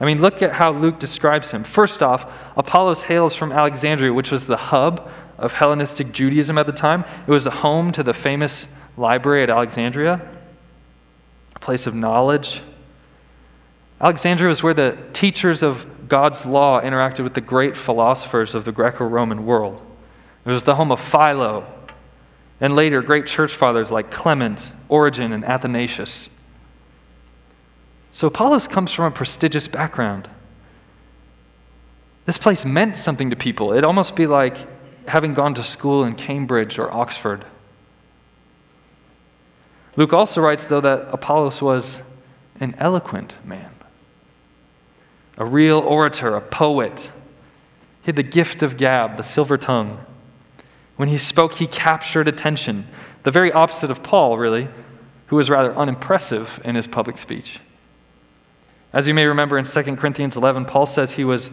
I 0.00 0.06
mean, 0.06 0.22
look 0.22 0.40
at 0.40 0.52
how 0.52 0.72
Luke 0.72 0.98
describes 0.98 1.50
him. 1.50 1.62
First 1.62 2.02
off, 2.02 2.32
Apollos 2.56 3.02
hails 3.02 3.36
from 3.36 3.52
Alexandria, 3.52 4.14
which 4.14 4.30
was 4.30 4.46
the 4.46 4.56
hub 4.56 5.10
of 5.40 5.54
Hellenistic 5.54 6.12
Judaism 6.12 6.58
at 6.58 6.66
the 6.66 6.72
time. 6.72 7.04
It 7.26 7.30
was 7.30 7.46
a 7.46 7.50
home 7.50 7.90
to 7.92 8.02
the 8.02 8.12
famous 8.12 8.66
library 8.96 9.42
at 9.42 9.50
Alexandria, 9.50 10.20
a 11.56 11.58
place 11.58 11.86
of 11.86 11.94
knowledge. 11.94 12.62
Alexandria 14.00 14.48
was 14.48 14.62
where 14.62 14.74
the 14.74 14.96
teachers 15.12 15.62
of 15.62 16.08
God's 16.08 16.44
law 16.46 16.80
interacted 16.80 17.24
with 17.24 17.34
the 17.34 17.40
great 17.40 17.76
philosophers 17.76 18.54
of 18.54 18.64
the 18.64 18.72
Greco 18.72 19.04
Roman 19.04 19.46
world. 19.46 19.80
It 20.44 20.50
was 20.50 20.62
the 20.62 20.74
home 20.74 20.92
of 20.92 21.00
Philo 21.00 21.66
and 22.60 22.76
later 22.76 23.00
great 23.00 23.26
church 23.26 23.54
fathers 23.54 23.90
like 23.90 24.10
Clement, 24.10 24.70
Origen, 24.88 25.32
and 25.32 25.44
Athanasius. 25.44 26.28
So 28.12 28.26
Apollos 28.26 28.68
comes 28.68 28.90
from 28.90 29.06
a 29.06 29.10
prestigious 29.10 29.68
background. 29.68 30.28
This 32.26 32.38
place 32.38 32.64
meant 32.64 32.98
something 32.98 33.30
to 33.30 33.36
people. 33.36 33.72
It'd 33.72 33.84
almost 33.84 34.14
be 34.14 34.26
like 34.26 34.56
having 35.10 35.34
gone 35.34 35.54
to 35.54 35.62
school 35.62 36.04
in 36.04 36.14
Cambridge 36.14 36.78
or 36.78 36.92
Oxford. 36.92 37.44
Luke 39.96 40.12
also 40.12 40.40
writes, 40.40 40.66
though, 40.68 40.80
that 40.80 41.08
Apollos 41.12 41.60
was 41.60 41.98
an 42.60 42.74
eloquent 42.78 43.36
man, 43.44 43.72
a 45.36 45.44
real 45.44 45.78
orator, 45.78 46.36
a 46.36 46.40
poet. 46.40 47.10
He 48.02 48.06
had 48.06 48.16
the 48.16 48.22
gift 48.22 48.62
of 48.62 48.76
gab, 48.76 49.16
the 49.16 49.24
silver 49.24 49.58
tongue. 49.58 49.98
When 50.96 51.08
he 51.08 51.18
spoke, 51.18 51.54
he 51.54 51.66
captured 51.66 52.28
attention, 52.28 52.86
the 53.24 53.30
very 53.30 53.50
opposite 53.50 53.90
of 53.90 54.02
Paul, 54.02 54.38
really, 54.38 54.68
who 55.26 55.36
was 55.36 55.50
rather 55.50 55.74
unimpressive 55.76 56.60
in 56.64 56.76
his 56.76 56.86
public 56.86 57.18
speech. 57.18 57.58
As 58.92 59.08
you 59.08 59.14
may 59.14 59.24
remember 59.24 59.58
in 59.58 59.64
2 59.64 59.96
Corinthians 59.96 60.36
11, 60.36 60.66
Paul 60.66 60.86
says 60.86 61.12
he 61.12 61.24
was 61.24 61.50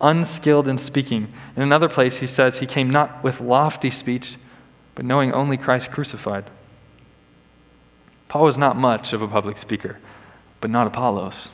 unskilled 0.00 0.68
in 0.68 0.78
speaking. 0.78 1.32
In 1.56 1.62
another 1.62 1.88
place, 1.88 2.16
he 2.18 2.26
says 2.26 2.58
he 2.58 2.66
came 2.66 2.90
not 2.90 3.22
with 3.22 3.40
lofty 3.40 3.90
speech, 3.90 4.36
but 4.94 5.04
knowing 5.04 5.32
only 5.32 5.56
Christ 5.56 5.90
crucified. 5.90 6.44
Paul 8.28 8.44
was 8.44 8.56
not 8.56 8.76
much 8.76 9.12
of 9.12 9.22
a 9.22 9.28
public 9.28 9.58
speaker, 9.58 9.98
but 10.60 10.70
not 10.70 10.86
Apollos. 10.86 11.48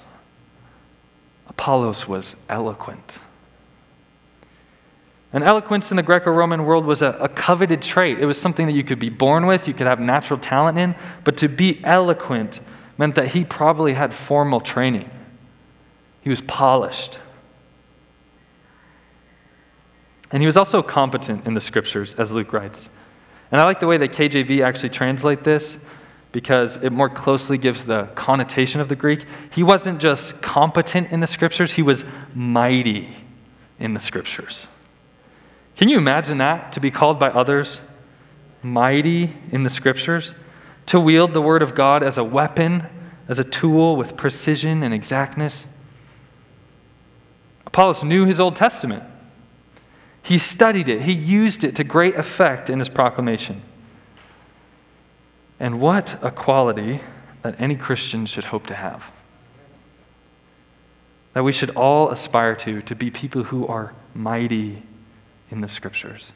Apollos 1.48 2.06
was 2.06 2.34
eloquent. 2.48 3.18
And 5.32 5.42
eloquence 5.44 5.90
in 5.90 5.96
the 5.96 6.02
Greco 6.02 6.30
Roman 6.30 6.64
world 6.64 6.86
was 6.86 7.02
a, 7.02 7.10
a, 7.12 7.28
coveted 7.28 7.82
trait. 7.82 8.18
It 8.18 8.26
was 8.26 8.40
something 8.40 8.66
that 8.66 8.72
you 8.72 8.84
could 8.84 8.98
be 8.98 9.10
born 9.10 9.46
with, 9.46 9.68
you 9.68 9.74
could 9.74 9.86
have 9.86 10.00
natural 10.00 10.38
talent 10.38 10.78
in, 10.78 10.94
but 11.24 11.36
to 11.38 11.48
be 11.48 11.80
eloquent 11.84 12.60
meant 12.96 13.14
that 13.16 13.28
he 13.28 13.44
probably 13.44 13.92
had 13.92 14.14
formal 14.14 14.60
training. 14.60 15.10
He 16.22 16.30
was 16.30 16.40
polished. 16.40 17.18
And 20.30 20.42
he 20.42 20.47
was 20.47 20.56
also 20.56 20.83
competent 20.83 21.47
in 21.47 21.54
the 21.54 21.61
scriptures, 21.61 22.14
as 22.14 22.33
Luke 22.33 22.52
writes. 22.52 22.88
And 23.50 23.61
I 23.61 23.64
like 23.64 23.80
the 23.80 23.87
way 23.87 23.97
that 23.99 24.12
KJV 24.12 24.64
actually 24.64 24.90
translate 24.90 25.45
this 25.45 25.78
because 26.33 26.76
it 26.78 26.90
more 26.90 27.09
closely 27.09 27.56
gives 27.56 27.85
the 27.85 28.04
connotation 28.14 28.80
of 28.80 28.88
the 28.88 28.97
Greek. 28.97 29.25
He 29.52 29.62
wasn't 29.62 30.00
just 30.00 30.40
competent 30.42 31.11
in 31.11 31.21
the 31.21 31.26
scriptures, 31.26 31.73
he 31.73 31.83
was 31.83 32.04
mighty 32.35 33.14
in 33.78 33.95
the 33.95 34.00
scriptures. 34.00 34.66
Can 35.76 35.88
you 35.88 35.99
imagine 35.99 36.38
that? 36.38 36.73
To 36.73 36.80
be 36.80 36.90
called 36.90 37.18
by 37.18 37.28
others 37.28 37.80
mighty 38.62 39.33
in 39.52 39.62
the 39.62 39.71
scriptures? 39.71 40.35
To 40.87 41.00
wield 41.00 41.33
the 41.33 41.42
word 41.42 41.62
of 41.62 41.75
God 41.75 42.02
as 42.02 42.18
a 42.18 42.25
weapon, 42.25 42.87
as 43.28 43.38
a 43.38 43.45
tool 43.45 43.97
with 43.97 44.16
precision 44.16 44.83
and 44.83 44.92
exactness? 44.92 45.66
Apollos 47.66 48.02
knew 48.02 48.25
his 48.25 48.40
Old 48.40 48.56
Testament. 48.56 49.04
He 50.26 50.40
studied 50.40 50.88
it, 50.88 51.02
he 51.02 51.12
used 51.12 51.62
it 51.62 51.76
to 51.76 51.85
great 51.85 52.16
effect 52.16 52.68
in 52.68 52.80
his 52.80 52.88
proclamation. 52.88 53.62
And 55.61 55.80
what 55.80 56.18
a 56.21 56.33
quality 56.33 57.00
that 57.42 57.61
any 57.61 57.76
Christian 57.76 58.26
should 58.26 58.47
hope 58.47 58.66
to 58.66 58.75
have. 58.75 59.04
That 61.35 61.45
we 61.45 61.52
should 61.52 61.71
all 61.76 62.11
aspire 62.11 62.56
to, 62.56 62.83
to 62.83 62.95
be 62.97 63.09
people 63.09 63.45
who 63.45 63.68
are 63.68 63.95
mighty 64.14 64.83
in 65.52 65.61
the 65.61 65.68
scriptures. 65.68 66.33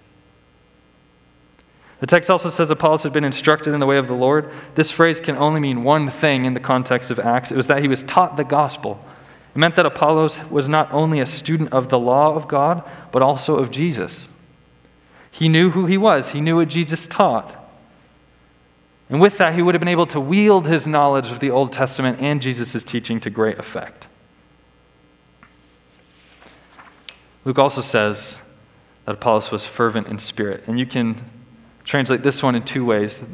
The 1.99 2.07
text 2.07 2.31
also 2.31 2.49
says 2.49 2.71
Apollos 2.71 3.03
had 3.03 3.13
been 3.13 3.25
instructed 3.25 3.75
in 3.75 3.81
the 3.81 3.87
way 3.87 3.97
of 3.97 4.07
the 4.07 4.15
Lord. 4.15 4.53
This 4.77 4.93
phrase 4.93 5.21
can 5.21 5.37
only 5.37 5.59
mean 5.59 5.83
one 5.83 6.09
thing 6.09 6.45
in 6.45 6.55
the 6.55 6.61
context 6.61 7.11
of 7.11 7.19
Acts 7.19 7.51
it 7.51 7.57
was 7.57 7.67
that 7.67 7.83
he 7.83 7.89
was 7.89 8.05
taught 8.05 8.37
the 8.37 8.45
gospel. 8.45 9.05
It 9.55 9.59
meant 9.59 9.75
that 9.75 9.87
Apollos 9.87 10.45
was 10.45 10.69
not 10.69 10.93
only 10.93 11.21
a 11.21 11.27
student 11.27 11.73
of 11.73 11.89
the 11.89 11.99
law 11.99 12.35
of 12.35 12.47
God, 12.47 12.89
but 13.11 13.23
also 13.23 13.57
of 13.57 13.71
Jesus. 13.71 14.29
He 15.31 15.49
knew 15.49 15.71
who 15.71 15.87
he 15.87 15.99
was, 15.99 16.31
he 16.31 16.41
knew 16.41 16.57
what 16.57 16.69
Jesus 16.69 17.07
taught. 17.07 17.57
And 19.09 19.21
with 19.21 19.39
that, 19.39 19.55
he 19.55 19.63
would 19.63 19.75
have 19.75 19.81
been 19.81 19.89
able 19.89 20.07
to 20.07 20.21
wield 20.21 20.69
his 20.69 20.87
knowledge 20.87 21.33
of 21.33 21.41
the 21.41 21.51
Old 21.51 21.73
Testament 21.73 22.21
and 22.21 22.41
Jesus' 22.41 22.85
teaching 22.85 23.19
to 23.21 23.31
great 23.31 23.59
effect. 23.59 24.07
Luke 27.45 27.59
also 27.59 27.81
says 27.81 28.37
that 29.07 29.15
Apollos 29.15 29.51
was 29.51 29.67
fervent 29.67 30.07
in 30.07 30.21
spirit. 30.21 30.63
And 30.69 30.79
you 30.79 30.87
can 30.87 31.25
translate 31.83 32.23
this 32.23 32.41
one 32.41 32.55
in 32.55 32.63
two 32.63 32.85
ways. 32.85 33.25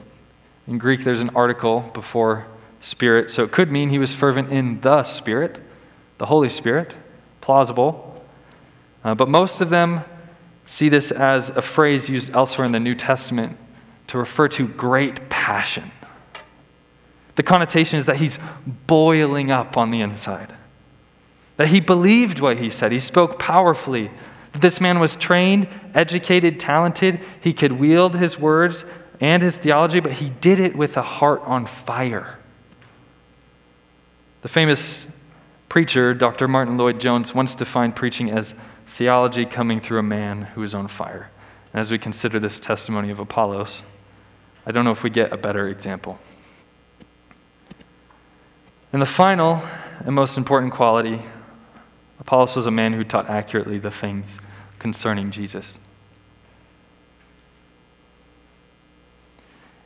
In 0.66 0.78
Greek, 0.78 1.04
there's 1.04 1.20
an 1.20 1.30
article 1.34 1.80
before 1.92 2.46
spirit, 2.80 3.30
so 3.30 3.44
it 3.44 3.52
could 3.52 3.70
mean 3.70 3.90
he 3.90 3.98
was 3.98 4.14
fervent 4.14 4.50
in 4.50 4.80
the 4.80 5.02
Spirit 5.02 5.60
the 6.18 6.26
Holy 6.26 6.48
Spirit. 6.48 6.94
Plausible. 7.40 8.24
Uh, 9.04 9.14
but 9.14 9.28
most 9.28 9.60
of 9.60 9.70
them 9.70 10.02
see 10.64 10.88
this 10.88 11.12
as 11.12 11.50
a 11.50 11.62
phrase 11.62 12.08
used 12.08 12.30
elsewhere 12.30 12.64
in 12.64 12.72
the 12.72 12.80
New 12.80 12.94
Testament 12.94 13.56
to 14.08 14.18
refer 14.18 14.48
to 14.48 14.66
great 14.66 15.28
passion. 15.28 15.90
The 17.36 17.42
connotation 17.42 17.98
is 17.98 18.06
that 18.06 18.16
he's 18.16 18.38
boiling 18.86 19.52
up 19.52 19.76
on 19.76 19.90
the 19.90 20.00
inside, 20.00 20.54
that 21.56 21.68
he 21.68 21.80
believed 21.80 22.40
what 22.40 22.58
he 22.58 22.70
said, 22.70 22.92
he 22.92 23.00
spoke 23.00 23.38
powerfully, 23.38 24.10
that 24.52 24.62
this 24.62 24.80
man 24.80 24.98
was 24.98 25.14
trained, 25.16 25.68
educated, 25.94 26.58
talented, 26.58 27.20
he 27.40 27.52
could 27.52 27.72
wield 27.72 28.16
his 28.16 28.38
words 28.38 28.84
and 29.20 29.42
his 29.42 29.56
theology, 29.56 30.00
but 30.00 30.12
he 30.12 30.30
did 30.30 30.60
it 30.60 30.76
with 30.76 30.96
a 30.96 31.02
heart 31.02 31.42
on 31.44 31.66
fire. 31.66 32.38
The 34.42 34.48
famous 34.48 35.06
preacher, 35.68 36.14
Dr. 36.14 36.48
Martyn 36.48 36.76
Lloyd-Jones, 36.76 37.34
once 37.34 37.54
defined 37.54 37.96
preaching 37.96 38.30
as 38.30 38.54
theology 38.86 39.44
coming 39.44 39.80
through 39.80 39.98
a 39.98 40.02
man 40.02 40.42
who 40.42 40.62
is 40.62 40.74
on 40.74 40.88
fire. 40.88 41.30
And 41.72 41.80
as 41.80 41.90
we 41.90 41.98
consider 41.98 42.38
this 42.38 42.58
testimony 42.60 43.10
of 43.10 43.18
Apollos, 43.18 43.82
I 44.64 44.72
don't 44.72 44.84
know 44.84 44.90
if 44.90 45.02
we 45.02 45.10
get 45.10 45.32
a 45.32 45.36
better 45.36 45.68
example. 45.68 46.18
And 48.92 49.02
the 49.02 49.06
final 49.06 49.62
and 50.04 50.14
most 50.14 50.38
important 50.38 50.72
quality 50.72 51.22
Apollos 52.18 52.56
was 52.56 52.66
a 52.66 52.70
man 52.70 52.92
who 52.92 53.04
taught 53.04 53.28
accurately 53.28 53.78
the 53.78 53.90
things 53.90 54.38
concerning 54.78 55.30
Jesus. 55.30 55.64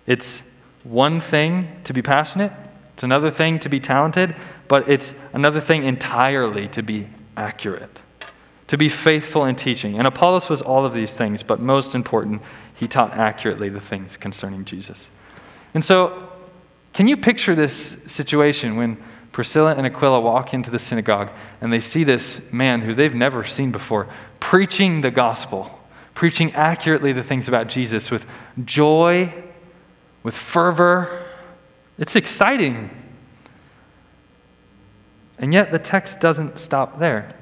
It's 0.07 0.43
one 0.83 1.21
thing 1.21 1.69
to 1.85 1.93
be 1.93 2.03
passionate, 2.03 2.53
it's 3.01 3.05
another 3.05 3.31
thing 3.31 3.59
to 3.61 3.71
be 3.71 3.81
talented, 3.81 4.37
but 4.69 4.87
it's 4.87 5.15
another 5.33 5.59
thing 5.59 5.85
entirely 5.85 6.69
to 6.69 6.83
be 6.83 7.09
accurate, 7.35 7.99
to 8.69 8.77
be 8.77 8.91
faithful 8.91 9.47
in 9.47 9.57
teaching. 9.57 9.99
And 9.99 10.07
Apollos 10.07 10.51
was 10.51 10.61
all 10.61 10.85
of 10.85 10.93
these 10.93 11.15
things, 11.15 11.43
but 11.43 11.61
most 11.61 11.95
important, 11.95 12.43
he 12.75 12.87
taught 12.87 13.15
accurately 13.15 13.71
the 13.71 13.81
things 13.81 14.19
concerning 14.19 14.67
Jesus. 14.67 15.07
And 15.73 15.83
so, 15.83 16.29
can 16.93 17.09
you 17.09 17.17
picture 17.17 17.55
this 17.55 17.97
situation 18.07 18.77
when 18.77 19.03
Priscilla 19.33 19.75
and 19.75 19.87
Aquila 19.87 20.21
walk 20.21 20.53
into 20.53 20.71
the 20.71 20.79
synagogue 20.79 21.31
and 21.63 21.73
they 21.73 21.81
see 21.81 22.05
this 22.05 22.43
man 22.53 22.83
who 22.83 22.93
they've 22.93 23.15
never 23.15 23.45
seen 23.45 23.73
before 23.73 24.09
preaching 24.41 25.01
the 25.01 25.11
gospel, 25.11 25.81
preaching 26.13 26.53
accurately 26.53 27.15
the 27.15 27.23
things 27.23 27.49
about 27.49 27.69
Jesus 27.69 28.11
with 28.11 28.27
joy, 28.63 29.33
with 30.23 30.37
fervor, 30.37 31.29
it's 32.01 32.17
exciting. 32.17 32.91
And 35.39 35.53
yet 35.55 35.71
the 35.71 35.79
text 35.79 36.19
doesn't 36.19 36.59
stop 36.59 36.99
there. 36.99 37.37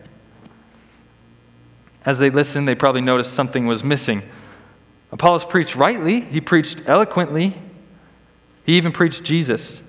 As 2.05 2.19
they 2.19 2.29
listened, 2.29 2.69
they 2.69 2.75
probably 2.75 3.01
noticed 3.01 3.33
something 3.33 3.67
was 3.67 3.83
missing. 3.83 4.23
Apollos 5.11 5.45
preached 5.45 5.75
rightly, 5.75 6.21
he 6.21 6.41
preached 6.41 6.83
eloquently, 6.87 7.57
he 8.65 8.77
even 8.77 8.93
preached 8.93 9.25
Jesus. 9.25 9.81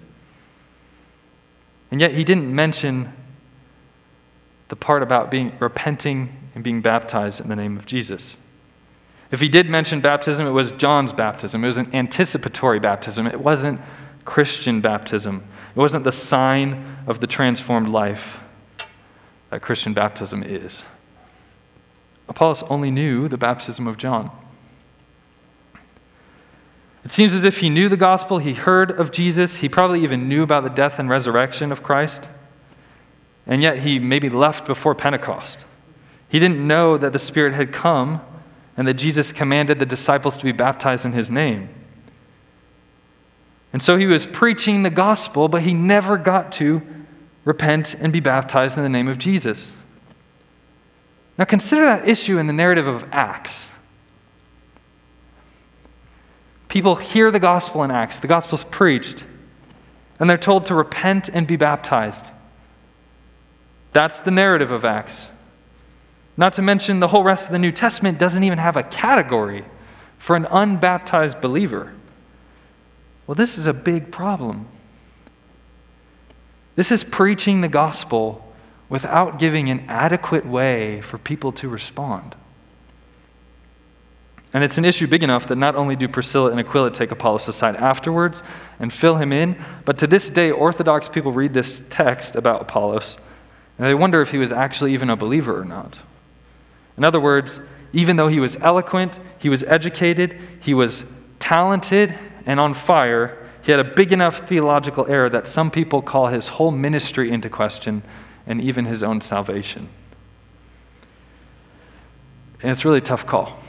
And 1.91 1.99
yet 1.99 2.13
he 2.13 2.23
didn't 2.23 2.53
mention 2.53 3.13
the 4.69 4.75
part 4.75 5.03
about 5.03 5.31
being 5.31 5.51
repenting 5.59 6.35
and 6.55 6.63
being 6.63 6.81
baptized 6.81 7.41
in 7.41 7.49
the 7.49 7.55
name 7.55 7.75
of 7.75 7.85
Jesus. 7.85 8.37
If 9.31 9.41
he 9.41 9.49
did 9.49 9.69
mention 9.69 10.01
baptism, 10.01 10.47
it 10.47 10.51
was 10.51 10.71
John's 10.73 11.13
baptism. 11.13 11.63
It 11.63 11.67
was 11.67 11.77
an 11.77 11.93
anticipatory 11.93 12.79
baptism. 12.79 13.27
It 13.27 13.39
wasn't 13.39 13.81
Christian 14.29 14.79
baptism. 14.79 15.43
It 15.75 15.79
wasn't 15.79 16.03
the 16.03 16.11
sign 16.11 16.97
of 17.07 17.19
the 17.19 17.25
transformed 17.25 17.89
life 17.89 18.39
that 19.49 19.63
Christian 19.63 19.95
baptism 19.95 20.43
is. 20.43 20.83
Apollos 22.27 22.61
only 22.69 22.91
knew 22.91 23.27
the 23.27 23.39
baptism 23.39 23.87
of 23.87 23.97
John. 23.97 24.29
It 27.03 27.09
seems 27.09 27.33
as 27.33 27.43
if 27.43 27.57
he 27.57 27.71
knew 27.71 27.89
the 27.89 27.97
gospel, 27.97 28.37
he 28.37 28.53
heard 28.53 28.91
of 28.91 29.11
Jesus, 29.11 29.55
he 29.57 29.67
probably 29.67 30.03
even 30.03 30.29
knew 30.29 30.43
about 30.43 30.63
the 30.63 30.69
death 30.69 30.99
and 30.99 31.09
resurrection 31.09 31.71
of 31.71 31.81
Christ, 31.81 32.29
and 33.47 33.63
yet 33.63 33.79
he 33.79 33.97
maybe 33.97 34.29
left 34.29 34.63
before 34.67 34.93
Pentecost. 34.93 35.65
He 36.27 36.37
didn't 36.37 36.67
know 36.67 36.99
that 36.99 37.13
the 37.13 37.19
Spirit 37.19 37.55
had 37.55 37.73
come 37.73 38.21
and 38.77 38.87
that 38.87 38.93
Jesus 38.93 39.31
commanded 39.31 39.79
the 39.79 39.87
disciples 39.87 40.37
to 40.37 40.43
be 40.43 40.51
baptized 40.51 41.03
in 41.03 41.13
his 41.13 41.31
name. 41.31 41.69
And 43.71 43.83
so 43.83 43.97
he 43.97 44.05
was 44.05 44.25
preaching 44.25 44.83
the 44.83 44.89
gospel, 44.89 45.47
but 45.47 45.61
he 45.61 45.73
never 45.73 46.17
got 46.17 46.51
to 46.53 46.81
repent 47.45 47.95
and 47.95 48.11
be 48.11 48.19
baptized 48.19 48.77
in 48.77 48.83
the 48.83 48.89
name 48.89 49.07
of 49.07 49.17
Jesus. 49.17 49.71
Now 51.37 51.45
consider 51.45 51.85
that 51.85 52.07
issue 52.07 52.37
in 52.37 52.47
the 52.47 52.53
narrative 52.53 52.87
of 52.87 53.05
Acts. 53.11 53.67
People 56.67 56.95
hear 56.95 57.31
the 57.31 57.39
gospel 57.39 57.83
in 57.83 57.91
Acts, 57.91 58.19
the 58.19 58.27
gospel's 58.27 58.63
preached, 58.65 59.23
and 60.19 60.29
they're 60.29 60.37
told 60.37 60.65
to 60.67 60.75
repent 60.75 61.29
and 61.29 61.47
be 61.47 61.55
baptized. 61.55 62.29
That's 63.93 64.19
the 64.21 64.31
narrative 64.31 64.71
of 64.71 64.85
Acts. 64.85 65.29
Not 66.37 66.53
to 66.55 66.61
mention, 66.61 66.99
the 66.99 67.07
whole 67.07 67.23
rest 67.23 67.47
of 67.47 67.51
the 67.51 67.59
New 67.59 67.71
Testament 67.71 68.19
doesn't 68.19 68.43
even 68.43 68.59
have 68.59 68.77
a 68.77 68.83
category 68.83 69.65
for 70.17 70.35
an 70.35 70.45
unbaptized 70.45 71.41
believer. 71.41 71.93
Well, 73.29 73.35
this 73.35 73.59
is 73.59 73.67
a 73.67 73.73
big 73.73 74.11
problem. 74.11 74.67
This 76.75 76.91
is 76.91 77.03
preaching 77.03 77.61
the 77.61 77.67
gospel 77.67 78.51
without 78.89 79.37
giving 79.37 79.69
an 79.69 79.85
adequate 79.87 80.47
way 80.47 81.01
for 81.01 81.19
people 81.19 81.51
to 81.51 81.69
respond. 81.69 82.35
And 84.51 84.63
it's 84.63 84.79
an 84.79 84.85
issue 84.85 85.05
big 85.05 85.21
enough 85.21 85.45
that 85.49 85.57
not 85.57 85.75
only 85.75 85.95
do 85.95 86.07
Priscilla 86.07 86.49
and 86.49 86.59
Aquila 86.59 86.89
take 86.89 87.11
Apollos 87.11 87.47
aside 87.47 87.75
afterwards 87.75 88.41
and 88.79 88.91
fill 88.91 89.17
him 89.17 89.31
in, 89.31 89.63
but 89.85 89.99
to 89.99 90.07
this 90.07 90.27
day, 90.27 90.49
Orthodox 90.49 91.07
people 91.07 91.31
read 91.31 91.53
this 91.53 91.83
text 91.91 92.35
about 92.35 92.63
Apollos 92.63 93.15
and 93.77 93.85
they 93.85 93.93
wonder 93.93 94.21
if 94.21 94.31
he 94.31 94.39
was 94.39 94.51
actually 94.51 94.93
even 94.93 95.11
a 95.11 95.15
believer 95.15 95.61
or 95.61 95.65
not. 95.65 95.99
In 96.97 97.03
other 97.03 97.19
words, 97.19 97.61
even 97.93 98.15
though 98.15 98.27
he 98.27 98.39
was 98.39 98.57
eloquent, 98.59 99.13
he 99.37 99.49
was 99.49 99.63
educated, 99.65 100.41
he 100.61 100.73
was 100.73 101.03
talented 101.39 102.17
and 102.49 102.59
on 102.59 102.73
fire, 102.73 103.37
he 103.61 103.69
had 103.69 103.79
a 103.79 103.83
big 103.83 104.11
enough 104.11 104.49
theological 104.49 105.05
error 105.07 105.29
that 105.29 105.47
some 105.47 105.69
people 105.69 106.01
call 106.01 106.25
his 106.29 106.47
whole 106.47 106.71
ministry 106.71 107.29
into 107.29 107.47
question 107.47 108.01
and 108.47 108.59
even 108.59 108.85
his 108.85 109.03
own 109.03 109.21
salvation. 109.21 109.87
And 112.63 112.71
it's 112.71 112.83
really 112.83 112.97
a 112.97 113.01
tough 113.01 113.27
call. 113.27 113.59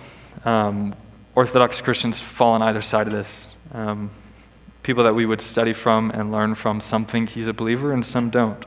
Um, 0.46 0.94
Orthodox 1.34 1.82
Christians 1.82 2.18
fall 2.18 2.52
on 2.52 2.62
either 2.62 2.80
side 2.80 3.06
of 3.06 3.12
this. 3.12 3.46
Um, 3.72 4.10
people 4.82 5.04
that 5.04 5.14
we 5.14 5.26
would 5.26 5.42
study 5.42 5.74
from 5.74 6.10
and 6.12 6.32
learn 6.32 6.54
from, 6.54 6.80
some 6.80 7.04
think 7.04 7.28
he's 7.28 7.48
a 7.48 7.52
believer 7.52 7.92
and 7.92 8.04
some 8.06 8.30
don't. 8.30 8.64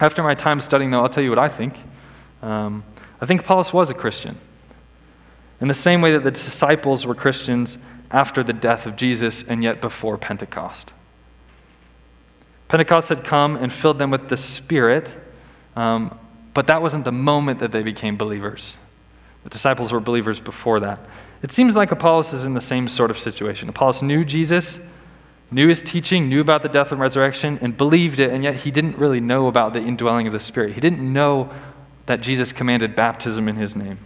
After 0.00 0.22
my 0.22 0.34
time 0.34 0.60
studying, 0.60 0.90
though, 0.90 1.00
I'll 1.00 1.08
tell 1.08 1.24
you 1.24 1.30
what 1.30 1.38
I 1.38 1.48
think. 1.48 1.76
Um, 2.42 2.84
I 3.22 3.24
think 3.24 3.40
Apollos 3.40 3.72
was 3.72 3.88
a 3.88 3.94
Christian. 3.94 4.36
In 5.62 5.68
the 5.68 5.74
same 5.74 6.02
way 6.02 6.12
that 6.12 6.24
the 6.24 6.30
disciples 6.30 7.06
were 7.06 7.14
Christians 7.14 7.78
after 8.12 8.42
the 8.44 8.52
death 8.52 8.86
of 8.86 8.96
Jesus 8.96 9.42
and 9.42 9.62
yet 9.62 9.80
before 9.80 10.18
Pentecost. 10.18 10.92
Pentecost 12.68 13.08
had 13.08 13.24
come 13.24 13.56
and 13.56 13.72
filled 13.72 13.98
them 13.98 14.10
with 14.10 14.28
the 14.28 14.36
Spirit, 14.36 15.08
um, 15.76 16.18
but 16.54 16.66
that 16.66 16.80
wasn't 16.80 17.04
the 17.04 17.12
moment 17.12 17.60
that 17.60 17.72
they 17.72 17.82
became 17.82 18.16
believers. 18.16 18.76
The 19.44 19.50
disciples 19.50 19.92
were 19.92 20.00
believers 20.00 20.40
before 20.40 20.80
that. 20.80 21.00
It 21.42 21.52
seems 21.52 21.74
like 21.74 21.90
Apollos 21.90 22.32
is 22.32 22.44
in 22.44 22.54
the 22.54 22.60
same 22.60 22.88
sort 22.88 23.10
of 23.10 23.18
situation. 23.18 23.68
Apollos 23.68 24.02
knew 24.02 24.24
Jesus, 24.24 24.78
knew 25.50 25.68
his 25.68 25.82
teaching, 25.82 26.28
knew 26.28 26.40
about 26.40 26.62
the 26.62 26.68
death 26.68 26.92
and 26.92 27.00
resurrection, 27.00 27.58
and 27.60 27.76
believed 27.76 28.20
it, 28.20 28.30
and 28.30 28.44
yet 28.44 28.56
he 28.56 28.70
didn't 28.70 28.96
really 28.96 29.20
know 29.20 29.48
about 29.48 29.72
the 29.72 29.80
indwelling 29.80 30.26
of 30.26 30.32
the 30.32 30.40
Spirit. 30.40 30.74
He 30.74 30.80
didn't 30.80 31.00
know 31.00 31.52
that 32.06 32.20
Jesus 32.20 32.52
commanded 32.52 32.94
baptism 32.94 33.48
in 33.48 33.56
his 33.56 33.74
name. 33.74 33.98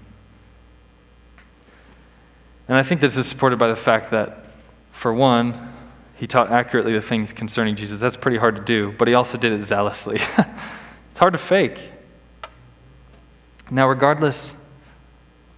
And 2.68 2.76
I 2.76 2.82
think 2.82 3.00
this 3.00 3.16
is 3.16 3.26
supported 3.26 3.58
by 3.58 3.68
the 3.68 3.76
fact 3.76 4.11
that, 4.11 4.44
for 4.90 5.12
one, 5.12 5.73
he 6.16 6.26
taught 6.26 6.50
accurately 6.50 6.92
the 6.92 7.00
things 7.00 7.32
concerning 7.32 7.76
Jesus. 7.76 8.00
That's 8.00 8.16
pretty 8.16 8.38
hard 8.38 8.56
to 8.56 8.62
do, 8.62 8.94
but 8.98 9.07
he 9.07 9.14
also 9.14 9.38
did 9.38 9.52
it 9.52 9.64
zealously. 9.64 10.16
it's 10.38 11.18
hard 11.18 11.35
to 11.35 11.38
fake. 11.38 11.79
Now, 13.70 13.88
regardless 13.88 14.55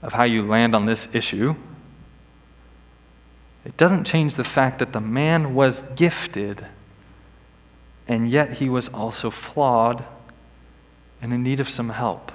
of 0.03 0.13
how 0.13 0.25
you 0.25 0.43
land 0.43 0.75
on 0.75 0.87
this 0.87 1.09
issue, 1.13 1.55
it 3.65 3.77
doesn't 3.77 4.05
change 4.05 4.35
the 4.35 4.45
fact 4.45 4.79
that 4.79 4.93
the 4.93 5.01
man 5.01 5.55
was 5.55 5.83
gifted, 5.95 6.67
and 8.07 8.31
yet 8.31 8.55
he 8.55 8.69
was 8.69 8.89
also 8.89 9.31
flawed 9.31 10.05
and 11.21 11.33
in 11.33 11.43
need 11.43 11.61
of 11.61 11.69
some 11.69 11.91
help. 11.91 12.33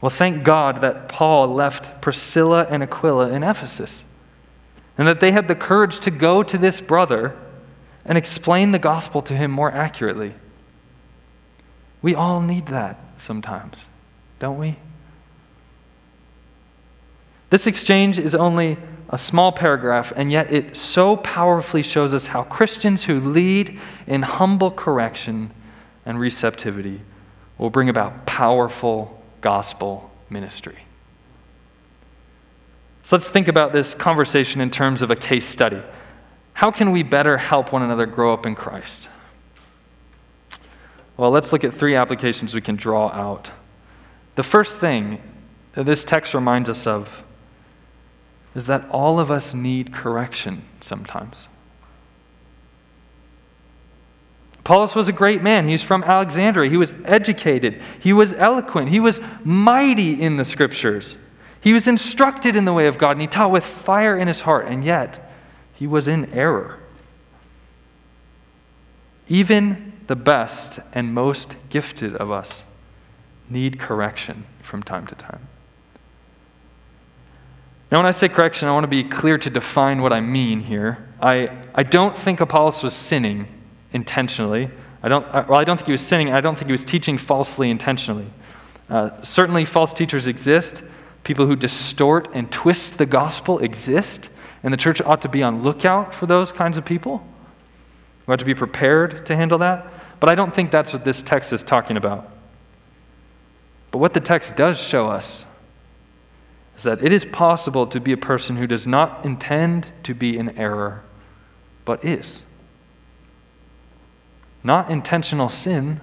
Well, 0.00 0.10
thank 0.10 0.44
God 0.44 0.82
that 0.82 1.08
Paul 1.08 1.54
left 1.54 2.00
Priscilla 2.00 2.66
and 2.68 2.82
Aquila 2.82 3.30
in 3.30 3.42
Ephesus 3.42 4.02
and 4.98 5.06
that 5.06 5.20
they 5.20 5.32
had 5.32 5.48
the 5.48 5.54
courage 5.54 6.00
to 6.00 6.10
go 6.10 6.42
to 6.42 6.58
this 6.58 6.80
brother 6.80 7.36
and 8.04 8.16
explain 8.16 8.72
the 8.72 8.78
gospel 8.78 9.20
to 9.22 9.34
him 9.34 9.50
more 9.50 9.70
accurately. 9.70 10.34
We 12.02 12.14
all 12.14 12.40
need 12.40 12.66
that 12.66 12.98
sometimes, 13.18 13.86
don't 14.38 14.58
we? 14.58 14.76
This 17.50 17.66
exchange 17.66 18.18
is 18.18 18.34
only 18.34 18.76
a 19.08 19.18
small 19.18 19.52
paragraph, 19.52 20.12
and 20.16 20.32
yet 20.32 20.52
it 20.52 20.76
so 20.76 21.16
powerfully 21.16 21.82
shows 21.82 22.12
us 22.14 22.26
how 22.26 22.42
Christians 22.42 23.04
who 23.04 23.20
lead 23.20 23.78
in 24.06 24.22
humble 24.22 24.70
correction 24.70 25.52
and 26.04 26.18
receptivity 26.18 27.02
will 27.58 27.70
bring 27.70 27.88
about 27.88 28.26
powerful 28.26 29.22
gospel 29.46 30.10
ministry. 30.28 30.76
So 33.04 33.14
let's 33.14 33.28
think 33.28 33.46
about 33.46 33.72
this 33.72 33.94
conversation 33.94 34.60
in 34.60 34.72
terms 34.72 35.02
of 35.02 35.12
a 35.12 35.14
case 35.14 35.46
study. 35.46 35.80
How 36.54 36.72
can 36.72 36.90
we 36.90 37.04
better 37.04 37.38
help 37.38 37.72
one 37.72 37.82
another 37.82 38.06
grow 38.06 38.34
up 38.34 38.44
in 38.44 38.56
Christ? 38.56 39.08
Well, 41.16 41.30
let's 41.30 41.52
look 41.52 41.62
at 41.62 41.72
three 41.72 41.94
applications 41.94 42.56
we 42.56 42.60
can 42.60 42.74
draw 42.74 43.06
out. 43.10 43.52
The 44.34 44.42
first 44.42 44.78
thing 44.78 45.22
that 45.74 45.86
this 45.86 46.02
text 46.02 46.34
reminds 46.34 46.68
us 46.68 46.84
of 46.84 47.22
is 48.56 48.66
that 48.66 48.84
all 48.90 49.20
of 49.20 49.30
us 49.30 49.54
need 49.54 49.92
correction 49.92 50.64
sometimes. 50.80 51.46
Apollos 54.66 54.96
was 54.96 55.06
a 55.06 55.12
great 55.12 55.44
man. 55.44 55.68
He's 55.68 55.84
from 55.84 56.02
Alexandria. 56.02 56.68
He 56.68 56.76
was 56.76 56.92
educated. 57.04 57.80
He 58.00 58.12
was 58.12 58.34
eloquent. 58.34 58.88
He 58.88 58.98
was 58.98 59.20
mighty 59.44 60.20
in 60.20 60.38
the 60.38 60.44
scriptures. 60.44 61.16
He 61.60 61.72
was 61.72 61.86
instructed 61.86 62.56
in 62.56 62.64
the 62.64 62.72
way 62.72 62.88
of 62.88 62.98
God, 62.98 63.12
and 63.12 63.20
he 63.20 63.28
taught 63.28 63.52
with 63.52 63.64
fire 63.64 64.18
in 64.18 64.26
his 64.26 64.40
heart, 64.40 64.66
and 64.66 64.84
yet 64.84 65.30
he 65.72 65.86
was 65.86 66.08
in 66.08 66.32
error. 66.32 66.80
Even 69.28 69.92
the 70.08 70.16
best 70.16 70.80
and 70.92 71.14
most 71.14 71.54
gifted 71.70 72.16
of 72.16 72.32
us 72.32 72.64
need 73.48 73.78
correction 73.78 74.46
from 74.64 74.82
time 74.82 75.06
to 75.06 75.14
time. 75.14 75.46
Now, 77.92 77.98
when 77.98 78.06
I 78.06 78.10
say 78.10 78.28
correction, 78.28 78.66
I 78.66 78.72
want 78.72 78.82
to 78.82 78.88
be 78.88 79.04
clear 79.04 79.38
to 79.38 79.48
define 79.48 80.02
what 80.02 80.12
I 80.12 80.20
mean 80.20 80.62
here. 80.62 81.08
I, 81.22 81.56
I 81.72 81.84
don't 81.84 82.18
think 82.18 82.40
Apollos 82.40 82.82
was 82.82 82.94
sinning 82.94 83.46
intentionally. 83.92 84.70
I 85.02 85.08
don't, 85.08 85.26
well, 85.32 85.58
I 85.58 85.64
don't 85.64 85.76
think 85.76 85.86
he 85.86 85.92
was 85.92 86.00
sinning. 86.00 86.32
I 86.32 86.40
don't 86.40 86.56
think 86.56 86.66
he 86.66 86.72
was 86.72 86.84
teaching 86.84 87.18
falsely 87.18 87.70
intentionally. 87.70 88.26
Uh, 88.88 89.22
certainly, 89.22 89.64
false 89.64 89.92
teachers 89.92 90.26
exist. 90.26 90.82
People 91.24 91.46
who 91.46 91.56
distort 91.56 92.28
and 92.34 92.50
twist 92.50 92.98
the 92.98 93.06
gospel 93.06 93.58
exist, 93.58 94.28
and 94.62 94.72
the 94.72 94.76
church 94.76 95.00
ought 95.02 95.22
to 95.22 95.28
be 95.28 95.42
on 95.42 95.62
lookout 95.62 96.14
for 96.14 96.26
those 96.26 96.52
kinds 96.52 96.78
of 96.78 96.84
people. 96.84 97.26
We 98.26 98.32
ought 98.32 98.38
to 98.38 98.44
be 98.44 98.54
prepared 98.54 99.26
to 99.26 99.36
handle 99.36 99.58
that. 99.58 99.92
But 100.18 100.30
I 100.30 100.34
don't 100.34 100.54
think 100.54 100.70
that's 100.70 100.92
what 100.92 101.04
this 101.04 101.22
text 101.22 101.52
is 101.52 101.62
talking 101.62 101.96
about. 101.96 102.30
But 103.90 103.98
what 103.98 104.14
the 104.14 104.20
text 104.20 104.56
does 104.56 104.78
show 104.78 105.08
us 105.08 105.44
is 106.76 106.82
that 106.82 107.02
it 107.02 107.12
is 107.12 107.24
possible 107.24 107.86
to 107.86 108.00
be 108.00 108.12
a 108.12 108.16
person 108.16 108.56
who 108.56 108.66
does 108.66 108.86
not 108.86 109.24
intend 109.24 109.88
to 110.02 110.14
be 110.14 110.36
in 110.36 110.58
error, 110.58 111.02
but 111.84 112.04
is. 112.04 112.42
Not 114.66 114.90
intentional 114.90 115.48
sin, 115.48 116.00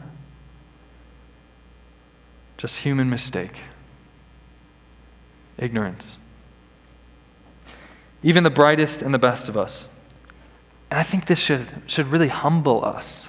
just 2.55 2.77
human 2.77 3.09
mistake, 3.09 3.59
ignorance. 5.57 6.15
Even 8.23 8.45
the 8.45 8.49
brightest 8.49 9.01
and 9.01 9.13
the 9.13 9.19
best 9.19 9.49
of 9.49 9.57
us. 9.57 9.83
And 10.89 10.97
I 10.97 11.03
think 11.03 11.25
this 11.25 11.39
should, 11.39 11.67
should 11.87 12.07
really 12.07 12.29
humble 12.29 12.85
us. 12.85 13.23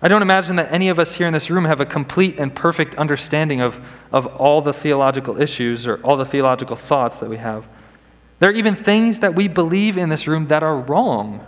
I 0.00 0.08
don't 0.08 0.22
imagine 0.22 0.56
that 0.56 0.72
any 0.72 0.88
of 0.88 0.98
us 0.98 1.16
here 1.16 1.26
in 1.26 1.34
this 1.34 1.50
room 1.50 1.66
have 1.66 1.80
a 1.80 1.86
complete 1.86 2.38
and 2.38 2.54
perfect 2.54 2.94
understanding 2.94 3.60
of, 3.60 3.78
of 4.10 4.24
all 4.24 4.62
the 4.62 4.72
theological 4.72 5.38
issues 5.38 5.86
or 5.86 5.96
all 5.96 6.16
the 6.16 6.24
theological 6.24 6.76
thoughts 6.76 7.20
that 7.20 7.28
we 7.28 7.36
have. 7.36 7.66
There 8.38 8.48
are 8.48 8.54
even 8.54 8.74
things 8.74 9.18
that 9.18 9.34
we 9.34 9.48
believe 9.48 9.98
in 9.98 10.08
this 10.08 10.26
room 10.26 10.46
that 10.46 10.62
are 10.62 10.78
wrong. 10.78 11.46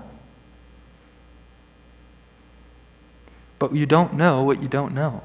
But 3.63 3.77
you 3.77 3.87
don't 3.87 4.15
know 4.15 4.43
what 4.43 4.61
you 4.61 4.67
don't 4.67 4.93
know. 4.93 5.23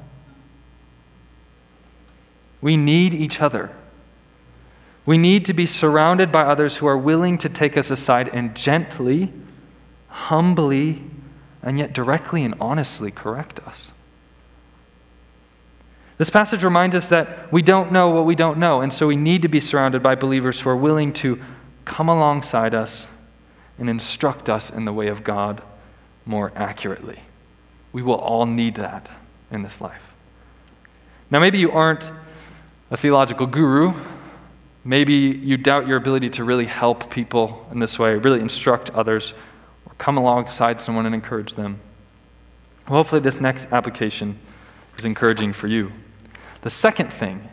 We 2.60 2.76
need 2.76 3.12
each 3.12 3.40
other. 3.40 3.72
We 5.04 5.18
need 5.18 5.44
to 5.46 5.52
be 5.52 5.66
surrounded 5.66 6.30
by 6.30 6.42
others 6.42 6.76
who 6.76 6.86
are 6.86 6.96
willing 6.96 7.36
to 7.38 7.48
take 7.48 7.76
us 7.76 7.90
aside 7.90 8.30
and 8.32 8.54
gently, 8.54 9.32
humbly, 10.06 11.02
and 11.64 11.80
yet 11.80 11.92
directly 11.92 12.44
and 12.44 12.54
honestly 12.60 13.10
correct 13.10 13.58
us. 13.66 13.90
This 16.18 16.30
passage 16.30 16.62
reminds 16.62 16.94
us 16.94 17.08
that 17.08 17.52
we 17.52 17.60
don't 17.60 17.90
know 17.90 18.10
what 18.10 18.24
we 18.24 18.36
don't 18.36 18.58
know, 18.58 18.82
and 18.82 18.92
so 18.92 19.08
we 19.08 19.16
need 19.16 19.42
to 19.42 19.48
be 19.48 19.58
surrounded 19.58 20.00
by 20.00 20.14
believers 20.14 20.60
who 20.60 20.70
are 20.70 20.76
willing 20.76 21.12
to 21.14 21.42
come 21.84 22.08
alongside 22.08 22.72
us 22.72 23.08
and 23.80 23.90
instruct 23.90 24.48
us 24.48 24.70
in 24.70 24.84
the 24.84 24.92
way 24.92 25.08
of 25.08 25.24
God 25.24 25.60
more 26.24 26.52
accurately. 26.54 27.22
We 27.98 28.02
will 28.02 28.14
all 28.14 28.46
need 28.46 28.76
that 28.76 29.08
in 29.50 29.62
this 29.62 29.80
life. 29.80 30.14
Now, 31.32 31.40
maybe 31.40 31.58
you 31.58 31.72
aren't 31.72 32.12
a 32.92 32.96
theological 32.96 33.48
guru. 33.48 33.92
Maybe 34.84 35.14
you 35.14 35.56
doubt 35.56 35.88
your 35.88 35.96
ability 35.96 36.30
to 36.30 36.44
really 36.44 36.66
help 36.66 37.10
people 37.10 37.66
in 37.72 37.80
this 37.80 37.98
way, 37.98 38.14
really 38.14 38.38
instruct 38.38 38.90
others, 38.90 39.34
or 39.84 39.94
come 39.98 40.16
alongside 40.16 40.80
someone 40.80 41.06
and 41.06 41.14
encourage 41.14 41.54
them. 41.54 41.80
Well, 42.88 42.98
hopefully, 42.98 43.20
this 43.20 43.40
next 43.40 43.66
application 43.72 44.38
is 44.96 45.04
encouraging 45.04 45.52
for 45.52 45.66
you. 45.66 45.90
The 46.60 46.70
second 46.70 47.12
thing 47.12 47.48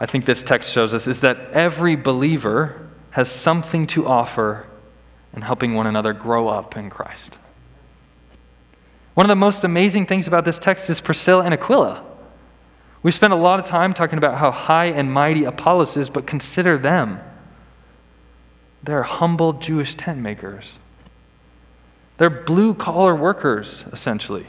I 0.00 0.06
think 0.06 0.24
this 0.24 0.42
text 0.42 0.72
shows 0.72 0.92
us 0.92 1.06
is 1.06 1.20
that 1.20 1.38
every 1.52 1.94
believer 1.94 2.90
has 3.10 3.30
something 3.30 3.86
to 3.86 4.08
offer 4.08 4.66
in 5.32 5.42
helping 5.42 5.76
one 5.76 5.86
another 5.86 6.12
grow 6.12 6.48
up 6.48 6.76
in 6.76 6.90
Christ. 6.90 7.38
One 9.14 9.26
of 9.26 9.28
the 9.28 9.36
most 9.36 9.64
amazing 9.64 10.06
things 10.06 10.26
about 10.28 10.44
this 10.44 10.58
text 10.58 10.88
is 10.88 11.00
Priscilla 11.00 11.44
and 11.44 11.52
Aquila. 11.52 12.04
We 13.02 13.10
spent 13.10 13.32
a 13.32 13.36
lot 13.36 13.58
of 13.58 13.66
time 13.66 13.92
talking 13.92 14.18
about 14.18 14.38
how 14.38 14.50
high 14.50 14.86
and 14.86 15.12
mighty 15.12 15.44
Apollos 15.44 15.96
is, 15.96 16.10
but 16.10 16.26
consider 16.26 16.76
them. 16.76 17.20
They're 18.82 19.02
humble 19.02 19.54
Jewish 19.54 19.94
tent 19.94 20.20
makers. 20.20 20.74
They're 22.18 22.30
blue 22.30 22.74
collar 22.74 23.14
workers, 23.14 23.84
essentially. 23.92 24.46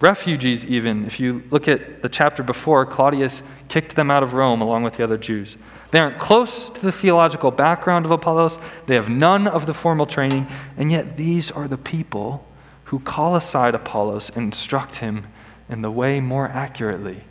Refugees, 0.00 0.64
even. 0.64 1.04
If 1.04 1.20
you 1.20 1.42
look 1.50 1.68
at 1.68 2.02
the 2.02 2.08
chapter 2.08 2.42
before, 2.42 2.86
Claudius 2.86 3.42
kicked 3.68 3.96
them 3.96 4.10
out 4.10 4.22
of 4.22 4.32
Rome 4.32 4.60
along 4.62 4.84
with 4.84 4.96
the 4.96 5.04
other 5.04 5.18
Jews. 5.18 5.56
They 5.90 5.98
aren't 5.98 6.18
close 6.18 6.70
to 6.70 6.80
the 6.80 6.92
theological 6.92 7.50
background 7.50 8.06
of 8.06 8.10
Apollos, 8.10 8.58
they 8.86 8.94
have 8.94 9.08
none 9.08 9.46
of 9.46 9.66
the 9.66 9.74
formal 9.74 10.06
training, 10.06 10.46
and 10.76 10.92
yet 10.92 11.16
these 11.16 11.50
are 11.50 11.66
the 11.66 11.78
people 11.78 12.47
who 12.88 12.98
call 12.98 13.36
aside 13.36 13.74
Apollos 13.74 14.30
and 14.30 14.46
instruct 14.46 14.96
him 14.96 15.26
in 15.68 15.82
the 15.82 15.90
way 15.90 16.20
more 16.20 16.48
accurately. 16.48 17.22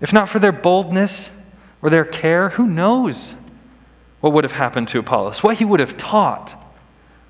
If 0.00 0.12
not 0.12 0.28
for 0.28 0.38
their 0.38 0.52
boldness 0.52 1.30
or 1.80 1.88
their 1.88 2.04
care, 2.04 2.50
who 2.50 2.66
knows 2.66 3.34
what 4.20 4.34
would 4.34 4.44
have 4.44 4.52
happened 4.52 4.88
to 4.88 4.98
Apollos, 4.98 5.42
what 5.42 5.56
he 5.56 5.64
would 5.64 5.80
have 5.80 5.96
taught, 5.96 6.50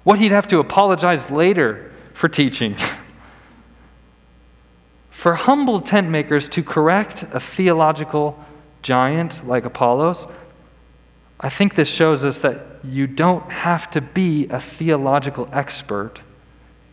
what 0.03 0.19
he'd 0.19 0.33
have 0.33 0.49
to 0.49 0.59
apologize 0.59 1.31
later 1.31 1.93
for 2.13 2.29
teaching. 2.29 2.77
for 5.11 5.37
humble 5.37 5.81
tent 5.81 6.09
makers 6.09 6.49
to 6.49 6.65
correct 6.65 7.23
a 7.33 7.39
theological 7.39 8.37
giant 8.83 9.47
like 9.47 9.65
Apollos, 9.65 10.27
I 11.45 11.51
think 11.51 11.75
this 11.75 11.91
shows 11.91 12.25
us 12.25 12.39
that 12.39 12.65
you 12.83 13.07
don't 13.07 13.53
have 13.53 13.91
to 13.91 14.01
be 14.01 14.47
a 14.49 14.59
theological 14.59 15.47
expert 15.53 16.23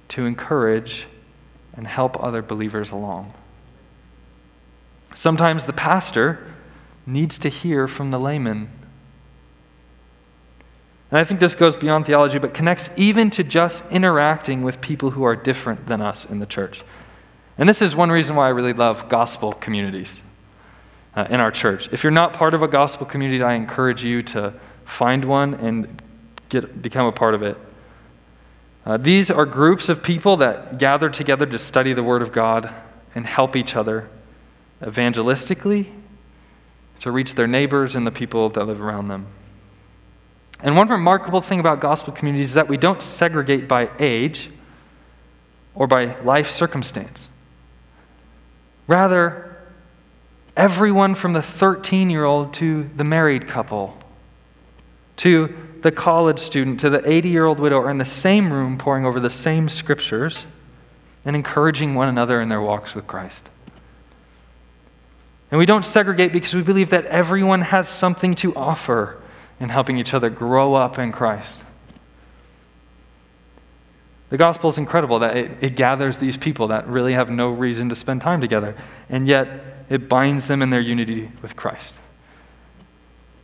to 0.10 0.26
encourage 0.26 1.08
and 1.74 1.88
help 1.88 2.22
other 2.22 2.42
believers 2.42 2.92
along. 2.92 3.34
Sometimes 5.16 5.68
the 5.68 5.74
pastor 5.74 6.54
needs 7.06 7.40
to 7.40 7.48
hear 7.48 7.88
from 7.88 8.12
the 8.12 8.20
layman. 8.20 8.70
And 11.12 11.20
I 11.22 11.24
think 11.24 11.40
this 11.40 11.56
goes 11.56 11.78
beyond 11.78 12.06
theology, 12.06 12.38
but 12.38 12.54
connects 12.54 12.90
even 12.98 13.30
to 13.30 13.46
just 13.46 13.86
interacting 13.90 14.64
with 14.64 14.82
people 14.82 15.12
who 15.12 15.24
are 15.24 15.36
different 15.38 15.88
than 15.88 16.02
us 16.02 16.26
in 16.26 16.40
the 16.40 16.46
church. 16.46 16.82
And 17.58 17.70
this 17.70 17.82
is 17.82 17.96
one 17.96 18.12
reason 18.12 18.36
why 18.36 18.48
I 18.48 18.50
really 18.50 18.74
love 18.74 19.08
gospel 19.08 19.54
communities 19.54 20.18
uh, 21.16 21.28
in 21.30 21.42
our 21.42 21.52
church. 21.52 21.90
If 21.92 22.04
you're 22.04 22.12
not 22.12 22.34
part 22.34 22.54
of 22.54 22.62
a 22.62 22.68
gospel 22.68 23.06
community, 23.06 23.44
I 23.44 23.54
encourage 23.54 24.04
you 24.04 24.22
to 24.24 24.54
find 24.86 25.26
one 25.26 25.54
and 25.56 26.02
get, 26.50 26.82
become 26.82 27.08
a 27.08 27.12
part 27.12 27.34
of 27.34 27.44
it. 27.44 27.58
Uh, 28.86 28.98
these 28.98 29.30
are 29.30 29.46
groups 29.46 29.90
of 29.90 30.02
people 30.02 30.38
that 30.38 30.78
gather 30.78 31.10
together 31.10 31.46
to 31.46 31.60
study 31.60 31.94
the 31.94 32.04
Word 32.04 32.22
of 32.22 32.32
God 32.32 32.74
and 33.14 33.26
help 33.26 33.56
each 33.56 33.76
other 33.76 34.10
evangelistically 34.82 35.88
to 37.02 37.12
reach 37.12 37.36
their 37.36 37.48
neighbors 37.48 37.96
and 37.96 38.06
the 38.06 38.12
people 38.12 38.50
that 38.50 38.66
live 38.66 38.82
around 38.82 39.08
them. 39.08 39.28
And 40.64 40.76
one 40.76 40.88
remarkable 40.88 41.42
thing 41.42 41.60
about 41.60 41.80
gospel 41.80 42.14
communities 42.14 42.50
is 42.50 42.54
that 42.54 42.68
we 42.68 42.78
don't 42.78 43.02
segregate 43.02 43.68
by 43.68 43.90
age 44.00 44.50
or 45.74 45.88
by 45.88 46.20
life 46.22 46.50
circumstance. 46.50 47.28
Rather, 48.88 49.51
everyone 50.62 51.16
from 51.16 51.34
the 51.34 51.42
13 51.42 52.12
year 52.12 52.24
old 52.24 52.54
to 52.54 52.88
the 52.96 53.04
married 53.04 53.48
couple, 53.48 53.98
to 55.18 55.54
the 55.82 55.92
college 55.92 56.38
student 56.38 56.80
to 56.80 56.88
the 56.88 57.10
80 57.10 57.30
year 57.30 57.46
old 57.46 57.60
widow 57.60 57.80
are 57.80 57.90
in 57.90 57.98
the 57.98 58.06
same 58.06 58.54
room 58.54 58.78
poring 58.78 59.04
over 59.04 59.20
the 59.20 59.32
same 59.32 59.68
scriptures 59.68 60.46
and 61.26 61.36
encouraging 61.36 61.96
one 61.96 62.08
another 62.08 62.40
in 62.40 62.50
their 62.50 62.62
walks 62.62 62.94
with 62.94 63.08
Christ. 63.08 63.50
And 65.50 65.58
we 65.58 65.66
don't 65.66 65.84
segregate 65.84 66.32
because 66.32 66.54
we 66.54 66.62
believe 66.62 66.92
that 66.92 67.08
everyone 67.08 67.62
has 67.62 67.90
something 67.90 68.36
to 68.36 68.56
offer 68.56 69.20
in 69.60 69.70
helping 69.70 69.98
each 69.98 70.14
other 70.14 70.30
grow 70.30 70.76
up 70.76 71.00
in 71.00 71.12
Christ. 71.12 71.64
The 74.30 74.38
gospel 74.38 74.70
is 74.70 74.78
incredible 74.78 75.20
that 75.20 75.36
it, 75.36 75.52
it, 75.60 75.76
gathers 75.76 76.20
these 76.20 76.38
people 76.38 76.68
that 76.68 76.88
really 76.88 77.14
have 77.14 77.32
no 77.32 77.50
reason 77.50 77.90
to 77.90 77.96
spend 77.96 78.22
time 78.22 78.40
together, 78.40 78.76
and 79.10 79.28
yet 79.28 79.81
it 79.92 80.08
binds 80.08 80.48
them 80.48 80.62
in 80.62 80.70
their 80.70 80.80
unity 80.80 81.30
with 81.42 81.58
Christ. 81.58 81.96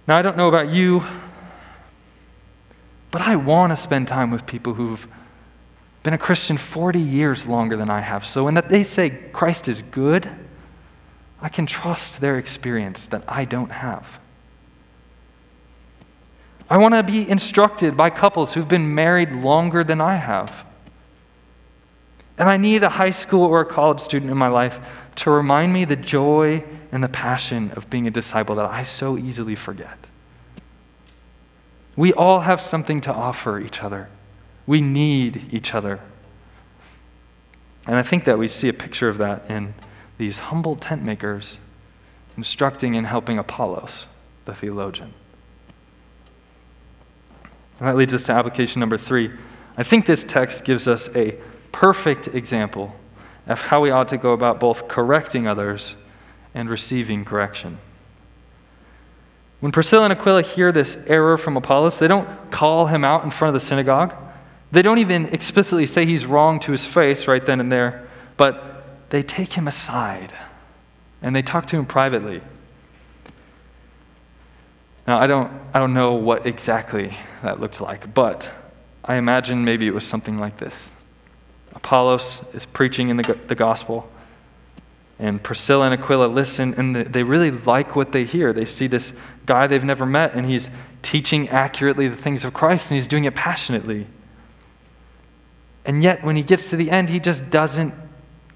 Now, 0.07 0.15
I 0.15 0.21
don't 0.21 0.37
know 0.37 0.47
about 0.47 0.69
you, 0.69 1.03
but 3.11 3.21
I 3.21 3.35
want 3.35 3.75
to 3.75 3.83
spend 3.83 4.07
time 4.07 4.31
with 4.31 4.45
people 4.45 4.73
who've 4.73 5.05
been 6.03 6.13
a 6.13 6.17
Christian 6.17 6.55
40 6.55 7.01
years 7.01 7.47
longer 7.47 7.75
than 7.75 7.89
I 7.89 7.99
have. 7.99 8.25
So 8.25 8.45
when 8.45 8.53
they 8.69 8.85
say 8.85 9.09
Christ 9.09 9.67
is 9.67 9.81
good, 9.81 10.29
I 11.41 11.49
can 11.49 11.65
trust 11.65 12.21
their 12.21 12.37
experience 12.37 13.07
that 13.07 13.25
I 13.27 13.43
don't 13.43 13.71
have. 13.71 14.07
I 16.69 16.77
want 16.77 16.93
to 16.93 17.03
be 17.03 17.29
instructed 17.29 17.97
by 17.97 18.09
couples 18.09 18.53
who've 18.53 18.67
been 18.67 18.95
married 18.95 19.33
longer 19.33 19.83
than 19.83 19.99
I 19.99 20.15
have. 20.15 20.65
And 22.37 22.47
I 22.49 22.55
need 22.55 22.83
a 22.83 22.89
high 22.89 23.11
school 23.11 23.43
or 23.43 23.59
a 23.59 23.65
college 23.65 23.99
student 23.99 24.31
in 24.31 24.37
my 24.37 24.47
life 24.47 24.79
to 25.17 25.31
remind 25.31 25.73
me 25.73 25.83
the 25.83 25.95
joy 25.95 26.63
and 26.91 27.03
the 27.03 27.09
passion 27.09 27.71
of 27.71 27.89
being 27.89 28.07
a 28.07 28.11
disciple 28.11 28.55
that 28.55 28.65
I 28.65 28.83
so 28.83 29.17
easily 29.17 29.55
forget. 29.55 29.97
We 31.95 32.13
all 32.13 32.41
have 32.41 32.61
something 32.61 33.01
to 33.01 33.13
offer 33.13 33.59
each 33.59 33.81
other. 33.81 34.09
We 34.67 34.79
need 34.79 35.49
each 35.51 35.73
other. 35.73 35.99
And 37.87 37.95
I 37.95 38.03
think 38.03 38.25
that 38.25 38.37
we 38.37 38.47
see 38.47 38.69
a 38.69 38.73
picture 38.73 39.09
of 39.09 39.17
that 39.17 39.49
in 39.49 39.73
these 40.19 40.37
humble 40.37 40.75
tent 40.75 41.03
makers 41.03 41.57
instructing 42.35 42.95
and 42.95 43.07
helping 43.07 43.39
Apollos, 43.39 44.05
the 44.45 44.53
theologian. 44.53 45.13
And 47.79 47.87
that 47.87 47.95
leads 47.95 48.13
us 48.13 48.23
to 48.23 48.33
application 48.33 48.79
number 48.79 48.97
three. 48.99 49.31
I 49.77 49.83
think 49.83 50.05
this 50.05 50.23
text 50.23 50.63
gives 50.63 50.87
us 50.87 51.09
a 51.15 51.35
perfect 51.71 52.27
example 52.27 52.95
of 53.47 53.61
how 53.61 53.81
we 53.81 53.89
ought 53.89 54.09
to 54.09 54.17
go 54.17 54.33
about 54.33 54.59
both 54.59 54.87
correcting 54.87 55.47
others 55.47 55.95
and 56.53 56.69
receiving 56.69 57.23
correction. 57.23 57.77
When 59.59 59.71
Priscilla 59.71 60.05
and 60.05 60.13
Aquila 60.13 60.43
hear 60.43 60.71
this 60.71 60.97
error 61.07 61.37
from 61.37 61.57
Apollos, 61.57 61.97
they 61.97 62.07
don't 62.07 62.51
call 62.51 62.87
him 62.87 63.03
out 63.03 63.23
in 63.23 63.31
front 63.31 63.55
of 63.55 63.61
the 63.61 63.65
synagogue. 63.65 64.13
They 64.71 64.81
don't 64.81 64.99
even 64.99 65.27
explicitly 65.27 65.87
say 65.87 66.05
he's 66.05 66.25
wrong 66.25 66.59
to 66.61 66.71
his 66.71 66.85
face 66.85 67.27
right 67.27 67.43
then 67.43 67.59
and 67.59 67.71
there, 67.71 68.07
but 68.35 69.09
they 69.09 69.23
take 69.23 69.53
him 69.53 69.67
aside 69.67 70.35
and 71.21 71.35
they 71.35 71.41
talk 71.41 71.67
to 71.67 71.77
him 71.77 71.85
privately. 71.85 72.41
Now, 75.07 75.19
I 75.19 75.25
don't, 75.25 75.51
I 75.73 75.79
don't 75.79 75.93
know 75.93 76.13
what 76.13 76.45
exactly 76.45 77.17
that 77.41 77.61
looked 77.61 77.79
like, 77.79 78.13
but 78.13 78.49
I 79.05 79.15
imagine 79.15 79.63
maybe 79.63 79.87
it 79.87 79.93
was 79.93 80.05
something 80.05 80.37
like 80.37 80.57
this 80.57 80.89
Apollos 81.77 82.41
is 82.53 82.65
preaching 82.65 83.09
in 83.09 83.17
the, 83.17 83.37
the 83.47 83.55
gospel. 83.55 84.09
And 85.19 85.41
Priscilla 85.41 85.85
and 85.85 85.93
Aquila 85.93 86.25
listen, 86.25 86.73
and 86.73 86.95
they 86.95 87.23
really 87.23 87.51
like 87.51 87.95
what 87.95 88.11
they 88.11 88.25
hear. 88.25 88.51
They 88.51 88.65
see 88.65 88.87
this 88.87 89.13
guy 89.45 89.67
they've 89.67 89.83
never 89.83 90.05
met, 90.05 90.33
and 90.33 90.45
he's 90.45 90.69
teaching 91.03 91.47
accurately 91.49 92.07
the 92.07 92.15
things 92.15 92.43
of 92.43 92.53
Christ, 92.53 92.89
and 92.89 92.95
he's 92.95 93.07
doing 93.07 93.25
it 93.25 93.35
passionately. 93.35 94.07
And 95.85 96.03
yet, 96.03 96.23
when 96.23 96.35
he 96.35 96.43
gets 96.43 96.69
to 96.71 96.75
the 96.75 96.91
end, 96.91 97.09
he 97.09 97.19
just 97.19 97.49
doesn't 97.49 97.93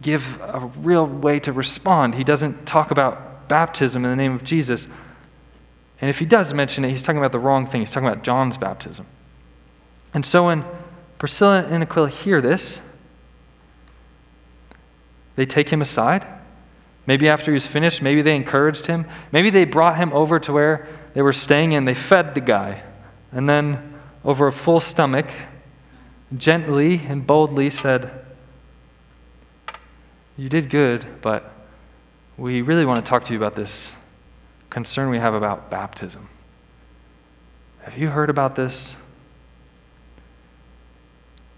give 0.01 0.39
a 0.41 0.71
real 0.77 1.05
way 1.05 1.39
to 1.41 1.53
respond. 1.53 2.15
He 2.15 2.23
doesn't 2.23 2.65
talk 2.65 2.91
about 2.91 3.47
baptism 3.47 4.03
in 4.03 4.09
the 4.11 4.17
name 4.17 4.33
of 4.33 4.43
Jesus. 4.43 4.87
And 6.01 6.09
if 6.09 6.17
he 6.17 6.25
does 6.25 6.53
mention 6.53 6.83
it, 6.83 6.89
he's 6.89 7.03
talking 7.03 7.19
about 7.19 7.31
the 7.31 7.39
wrong 7.39 7.67
thing. 7.67 7.81
He's 7.81 7.91
talking 7.91 8.09
about 8.09 8.23
John's 8.23 8.57
baptism. 8.57 9.05
And 10.13 10.25
so 10.25 10.47
when 10.47 10.65
Priscilla 11.19 11.63
and 11.69 11.83
Aquila 11.83 12.09
hear 12.09 12.41
this, 12.41 12.79
they 15.35 15.45
take 15.45 15.69
him 15.69 15.81
aside. 15.81 16.25
Maybe 17.07 17.27
after 17.29 17.51
he's 17.51 17.65
finished, 17.65 18.01
maybe 18.01 18.21
they 18.21 18.35
encouraged 18.35 18.85
him. 18.85 19.05
Maybe 19.31 19.49
they 19.49 19.65
brought 19.65 19.97
him 19.97 20.13
over 20.13 20.39
to 20.39 20.53
where 20.53 20.87
they 21.13 21.21
were 21.21 21.33
staying 21.33 21.73
and 21.73 21.87
they 21.87 21.95
fed 21.95 22.35
the 22.35 22.41
guy. 22.41 22.83
And 23.31 23.49
then, 23.49 23.99
over 24.23 24.47
a 24.47 24.51
full 24.51 24.79
stomach, 24.79 25.27
gently 26.37 27.01
and 27.07 27.25
boldly 27.25 27.69
said, 27.69 28.25
You 30.37 30.47
did 30.49 30.69
good, 30.69 31.05
but 31.21 31.51
we 32.37 32.61
really 32.61 32.85
want 32.85 33.03
to 33.03 33.09
talk 33.09 33.25
to 33.25 33.33
you 33.33 33.39
about 33.39 33.55
this 33.55 33.89
concern 34.69 35.09
we 35.09 35.19
have 35.19 35.33
about 35.33 35.69
baptism. 35.69 36.29
Have 37.81 37.97
you 37.97 38.09
heard 38.09 38.29
about 38.29 38.55
this? 38.55 38.95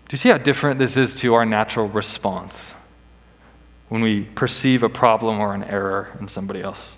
Do 0.08 0.14
you 0.14 0.18
see 0.18 0.30
how 0.30 0.38
different 0.38 0.80
this 0.80 0.98
is 0.98 1.14
to 1.16 1.34
our 1.34 1.46
natural 1.46 1.88
response 1.88 2.74
when 3.94 4.02
we 4.02 4.22
perceive 4.22 4.82
a 4.82 4.90
problem 4.90 5.40
or 5.40 5.54
an 5.54 5.64
error 5.66 6.18
in 6.20 6.28
somebody 6.28 6.64
else? 6.64 6.96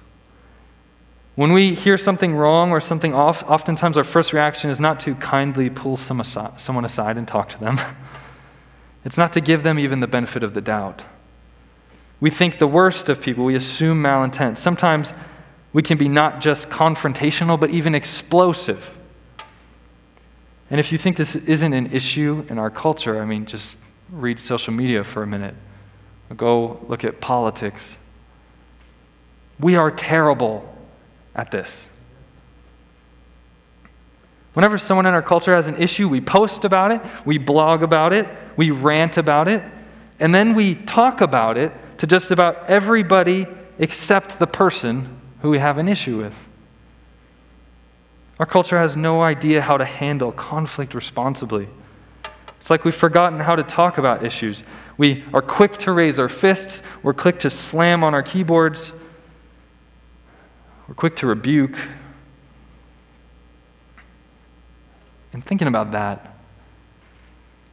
When 1.35 1.51
we 1.51 1.75
hear 1.75 1.97
something 1.97 2.33
wrong 2.33 2.71
or 2.71 2.79
something 2.79 3.13
off, 3.13 3.43
oftentimes 3.43 3.97
our 3.97 4.05
first 4.05 4.31
reaction 4.31 4.69
is 4.69 4.79
not 4.79 5.01
to 5.01 5.13
kindly 5.15 5.69
pull 5.69 5.97
some 5.97 6.21
aside, 6.21 6.61
someone 6.61 6.85
aside 6.85 7.17
and 7.17 7.27
talk 7.27 7.49
to 7.49 7.59
them. 7.59 7.77
It's 9.03 9.17
not 9.17 9.33
to 9.33 9.41
give 9.41 9.61
them 9.61 9.77
even 9.77 9.99
the 9.99 10.07
benefit 10.07 10.41
of 10.41 10.53
the 10.53 10.61
doubt. 10.61 11.03
We 12.21 12.31
think 12.31 12.57
the 12.57 12.65
worst 12.65 13.07
of 13.09 13.21
people, 13.21 13.43
we 13.45 13.55
assume 13.55 14.01
malintent. 14.01 14.57
Sometimes 14.57 15.13
we 15.73 15.83
can 15.83 15.97
be 15.97 16.07
not 16.07 16.41
just 16.41 16.69
confrontational, 16.69 17.59
but 17.59 17.69
even 17.71 17.93
explosive. 17.93 18.97
And 20.71 20.79
if 20.79 20.91
you 20.91 20.97
think 20.97 21.17
this 21.17 21.35
isn't 21.35 21.73
an 21.73 21.91
issue 21.93 22.45
in 22.49 22.57
our 22.57 22.71
culture, 22.71 23.21
I 23.21 23.25
mean, 23.25 23.45
just 23.45 23.77
read 24.09 24.39
social 24.39 24.73
media 24.73 25.03
for 25.03 25.21
a 25.21 25.27
minute. 25.27 25.55
Go 26.35 26.83
look 26.87 27.03
at 27.03 27.21
politics. 27.21 27.95
We 29.59 29.75
are 29.75 29.91
terrible 29.91 30.67
at 31.35 31.51
this. 31.51 31.85
Whenever 34.53 34.77
someone 34.77 35.05
in 35.05 35.13
our 35.13 35.21
culture 35.21 35.53
has 35.53 35.67
an 35.67 35.81
issue, 35.81 36.07
we 36.07 36.21
post 36.21 36.63
about 36.63 36.91
it, 36.91 37.01
we 37.25 37.37
blog 37.37 37.83
about 37.83 38.13
it, 38.13 38.25
we 38.55 38.71
rant 38.71 39.17
about 39.17 39.47
it, 39.49 39.61
and 40.19 40.33
then 40.33 40.55
we 40.55 40.75
talk 40.75 41.19
about 41.19 41.57
it 41.57 41.73
to 41.99 42.07
just 42.07 42.31
about 42.31 42.69
everybody 42.69 43.47
except 43.79 44.39
the 44.39 44.47
person 44.47 45.19
who 45.41 45.49
we 45.49 45.59
have 45.59 45.77
an 45.77 45.89
issue 45.89 46.17
with. 46.17 46.35
Our 48.39 48.45
culture 48.45 48.79
has 48.79 48.95
no 48.95 49.21
idea 49.21 49.61
how 49.61 49.77
to 49.77 49.85
handle 49.85 50.31
conflict 50.31 50.93
responsibly. 50.93 51.67
It's 52.65 52.71
like 52.71 52.83
we've 52.83 52.95
forgotten 52.95 53.39
how 53.41 53.55
to 53.55 53.61
talk 53.61 53.99
about 53.99 54.25
issues. 54.25 54.63
We 54.97 55.23
are 55.35 55.41
quick 55.43 55.77
to 55.77 55.91
raise 55.91 56.17
our 56.17 56.27
fists, 56.27 56.81
we're 57.03 57.13
quick 57.13 57.37
to 57.41 57.49
slam 57.51 58.03
on 58.03 58.15
our 58.15 58.23
keyboards, 58.23 58.91
we're 60.87 60.95
quick 60.95 61.15
to 61.17 61.27
rebuke. 61.27 61.77
And 65.31 65.45
thinking 65.45 65.67
about 65.67 65.91
that, 65.91 66.37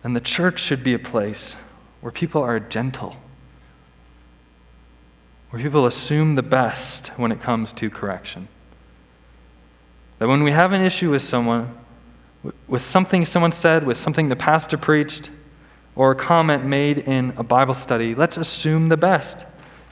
then 0.03 0.13
the 0.13 0.21
church 0.21 0.61
should 0.61 0.85
be 0.85 0.93
a 0.93 0.99
place 0.99 1.57
where 2.03 2.13
people 2.13 2.43
are 2.43 2.61
gentle, 2.61 3.17
where 5.49 5.63
people 5.63 5.87
assume 5.87 6.35
the 6.35 6.43
best 6.43 7.07
when 7.17 7.33
it 7.33 7.41
comes 7.41 7.73
to 7.73 7.89
correction. 7.89 8.47
That 10.19 10.29
when 10.29 10.43
we 10.43 10.51
have 10.51 10.75
an 10.75 10.85
issue 10.85 11.11
with 11.11 11.23
someone, 11.23 11.79
with 12.67 12.85
something 12.85 13.25
someone 13.25 13.53
said, 13.53 13.87
with 13.87 13.99
something 13.99 14.29
the 14.29 14.37
pastor 14.37 14.77
preached, 14.77 15.31
or 15.95 16.13
a 16.13 16.15
comment 16.15 16.65
made 16.65 16.99
in 16.99 17.35
a 17.37 17.43
Bible 17.43 17.75
study, 17.75 18.15
let's 18.15 18.37
assume 18.37 18.89
the 18.89 18.97
best. 18.97 19.45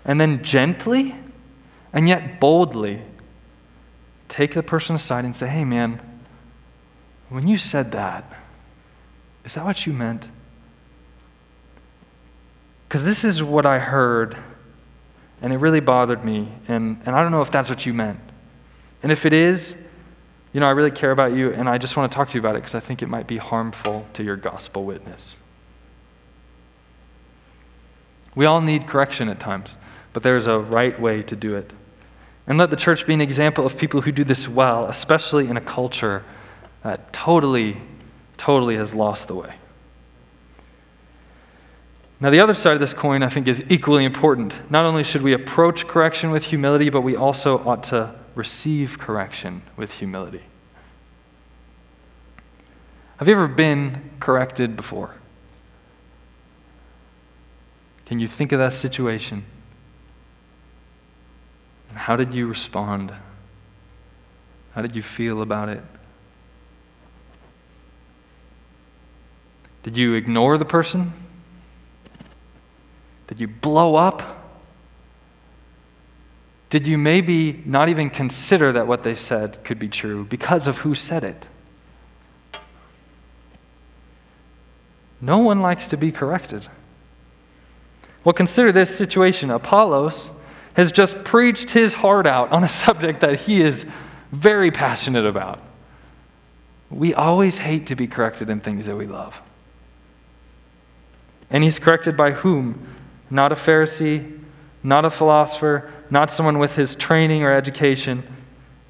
And 0.04 0.20
then 0.20 0.42
gently 0.42 1.14
and 1.92 2.08
yet 2.08 2.40
boldly 2.40 3.02
take 4.28 4.54
the 4.54 4.62
person 4.62 4.96
aside 4.96 5.24
and 5.24 5.34
say, 5.34 5.48
hey, 5.48 5.64
man, 5.64 6.00
when 7.28 7.46
you 7.46 7.58
said 7.58 7.92
that, 7.92 8.24
is 9.44 9.54
that 9.54 9.64
what 9.64 9.86
you 9.86 9.92
meant? 9.92 10.24
Because 12.88 13.04
this 13.04 13.24
is 13.24 13.42
what 13.42 13.66
I 13.66 13.78
heard, 13.78 14.36
and 15.42 15.52
it 15.52 15.56
really 15.56 15.80
bothered 15.80 16.24
me, 16.24 16.48
and, 16.66 17.00
and 17.06 17.14
I 17.14 17.22
don't 17.22 17.30
know 17.30 17.42
if 17.42 17.50
that's 17.50 17.68
what 17.68 17.86
you 17.86 17.94
meant. 17.94 18.20
And 19.02 19.12
if 19.12 19.24
it 19.26 19.32
is, 19.32 19.74
you 20.52 20.60
know, 20.60 20.66
I 20.66 20.70
really 20.70 20.90
care 20.90 21.12
about 21.12 21.32
you, 21.32 21.52
and 21.52 21.68
I 21.68 21.78
just 21.78 21.96
want 21.96 22.10
to 22.10 22.16
talk 22.16 22.28
to 22.30 22.34
you 22.34 22.40
about 22.40 22.56
it 22.56 22.62
because 22.62 22.74
I 22.74 22.80
think 22.80 23.02
it 23.02 23.08
might 23.08 23.26
be 23.26 23.36
harmful 23.36 24.06
to 24.14 24.24
your 24.24 24.36
gospel 24.36 24.84
witness. 24.84 25.36
We 28.34 28.46
all 28.46 28.60
need 28.60 28.86
correction 28.86 29.28
at 29.28 29.38
times, 29.38 29.76
but 30.12 30.22
there's 30.22 30.46
a 30.46 30.58
right 30.58 30.98
way 31.00 31.22
to 31.24 31.36
do 31.36 31.54
it. 31.54 31.72
And 32.46 32.58
let 32.58 32.70
the 32.70 32.76
church 32.76 33.06
be 33.06 33.14
an 33.14 33.20
example 33.20 33.64
of 33.64 33.78
people 33.78 34.00
who 34.00 34.10
do 34.10 34.24
this 34.24 34.48
well, 34.48 34.86
especially 34.86 35.48
in 35.48 35.56
a 35.56 35.60
culture 35.60 36.24
that 36.82 37.12
totally, 37.12 37.80
totally 38.36 38.76
has 38.76 38.92
lost 38.92 39.28
the 39.28 39.34
way. 39.34 39.54
Now, 42.18 42.30
the 42.30 42.40
other 42.40 42.54
side 42.54 42.74
of 42.74 42.80
this 42.80 42.92
coin, 42.92 43.22
I 43.22 43.28
think, 43.28 43.48
is 43.48 43.62
equally 43.68 44.04
important. 44.04 44.52
Not 44.70 44.84
only 44.84 45.04
should 45.04 45.22
we 45.22 45.32
approach 45.32 45.86
correction 45.86 46.30
with 46.30 46.44
humility, 46.44 46.90
but 46.90 47.00
we 47.00 47.16
also 47.16 47.58
ought 47.58 47.84
to 47.84 48.14
receive 48.40 48.98
correction 48.98 49.60
with 49.76 49.92
humility. 49.92 50.40
Have 53.18 53.28
you 53.28 53.34
ever 53.34 53.46
been 53.46 54.12
corrected 54.18 54.76
before? 54.76 55.14
Can 58.06 58.18
you 58.18 58.26
think 58.26 58.52
of 58.52 58.58
that 58.58 58.72
situation? 58.72 59.44
And 61.90 61.98
how 61.98 62.16
did 62.16 62.32
you 62.32 62.46
respond? 62.46 63.12
How 64.72 64.80
did 64.80 64.96
you 64.96 65.02
feel 65.02 65.42
about 65.42 65.68
it? 65.68 65.82
Did 69.82 69.98
you 69.98 70.14
ignore 70.14 70.56
the 70.56 70.64
person? 70.64 71.12
Did 73.26 73.38
you 73.38 73.48
blow 73.48 73.96
up? 73.96 74.39
Did 76.70 76.86
you 76.86 76.96
maybe 76.96 77.62
not 77.66 77.88
even 77.88 78.10
consider 78.10 78.72
that 78.72 78.86
what 78.86 79.02
they 79.02 79.16
said 79.16 79.62
could 79.64 79.80
be 79.80 79.88
true 79.88 80.24
because 80.24 80.68
of 80.68 80.78
who 80.78 80.94
said 80.94 81.24
it? 81.24 81.46
No 85.20 85.38
one 85.38 85.60
likes 85.60 85.88
to 85.88 85.96
be 85.96 86.12
corrected. 86.12 86.68
Well, 88.22 88.32
consider 88.32 88.70
this 88.70 88.96
situation. 88.96 89.50
Apollos 89.50 90.30
has 90.74 90.92
just 90.92 91.24
preached 91.24 91.70
his 91.70 91.92
heart 91.92 92.26
out 92.26 92.52
on 92.52 92.62
a 92.62 92.68
subject 92.84 93.20
that 93.20 93.40
he 93.40 93.62
is 93.62 93.84
very 94.30 94.70
passionate 94.70 95.26
about. 95.26 95.60
We 96.88 97.14
always 97.14 97.58
hate 97.58 97.86
to 97.86 97.96
be 97.96 98.06
corrected 98.06 98.48
in 98.48 98.60
things 98.60 98.86
that 98.86 98.96
we 98.96 99.06
love. 99.06 99.40
And 101.50 101.64
he's 101.64 101.80
corrected 101.80 102.16
by 102.16 102.30
whom? 102.30 102.86
Not 103.28 103.52
a 103.52 103.56
Pharisee, 103.56 104.40
not 104.82 105.04
a 105.04 105.10
philosopher, 105.10 105.92
not 106.10 106.30
someone 106.30 106.58
with 106.58 106.76
his 106.76 106.96
training 106.96 107.42
or 107.42 107.52
education, 107.52 108.22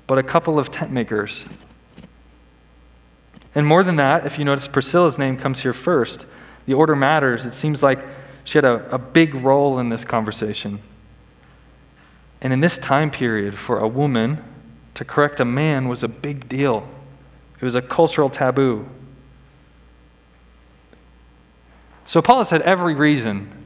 but 0.07 0.19
a 0.19 0.23
couple 0.23 0.59
of 0.59 0.71
tent 0.71 0.91
makers. 0.91 1.45
And 3.55 3.67
more 3.67 3.83
than 3.83 3.97
that, 3.97 4.27
if 4.27 4.39
you 4.39 4.45
notice 4.45 4.69
Priscilla's 4.69 5.19
name 5.19 5.37
comes 5.37 5.61
here 5.61 5.73
first, 5.73 6.25
the 6.67 6.75
order 6.75 6.95
matters. 6.95 7.45
It 7.45 7.55
seems 7.55 7.83
like 7.83 8.05
she 8.45 8.59
had 8.59 8.65
a, 8.65 8.95
a 8.95 8.99
big 8.99 9.35
role 9.35 9.79
in 9.79 9.89
this 9.89 10.05
conversation. 10.05 10.81
And 12.41 12.53
in 12.53 12.61
this 12.61 12.79
time 12.79 13.11
period, 13.11 13.59
for 13.59 13.79
a 13.79 13.89
woman 13.89 14.43
to 14.95 15.05
correct 15.05 15.41
a 15.41 15.45
man 15.45 15.89
was 15.89 16.03
a 16.03 16.09
big 16.09 16.49
deal, 16.49 16.89
it 17.61 17.65
was 17.65 17.75
a 17.75 17.83
cultural 17.83 18.31
taboo. 18.31 18.89
So 22.07 22.21
Apollos 22.21 22.51
had 22.51 22.63
every 22.63 22.95
reason 22.95 23.60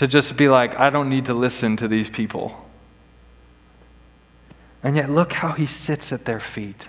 to 0.00 0.08
just 0.08 0.34
be 0.34 0.48
like, 0.48 0.80
I 0.80 0.88
don't 0.88 1.10
need 1.10 1.26
to 1.26 1.34
listen 1.34 1.76
to 1.76 1.86
these 1.86 2.08
people. 2.08 2.66
And 4.82 4.96
yet, 4.96 5.10
look 5.10 5.34
how 5.34 5.52
he 5.52 5.66
sits 5.66 6.10
at 6.10 6.24
their 6.24 6.40
feet 6.40 6.88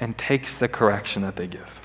and 0.00 0.16
takes 0.16 0.56
the 0.56 0.66
correction 0.66 1.20
that 1.24 1.36
they 1.36 1.46
give. 1.46 1.78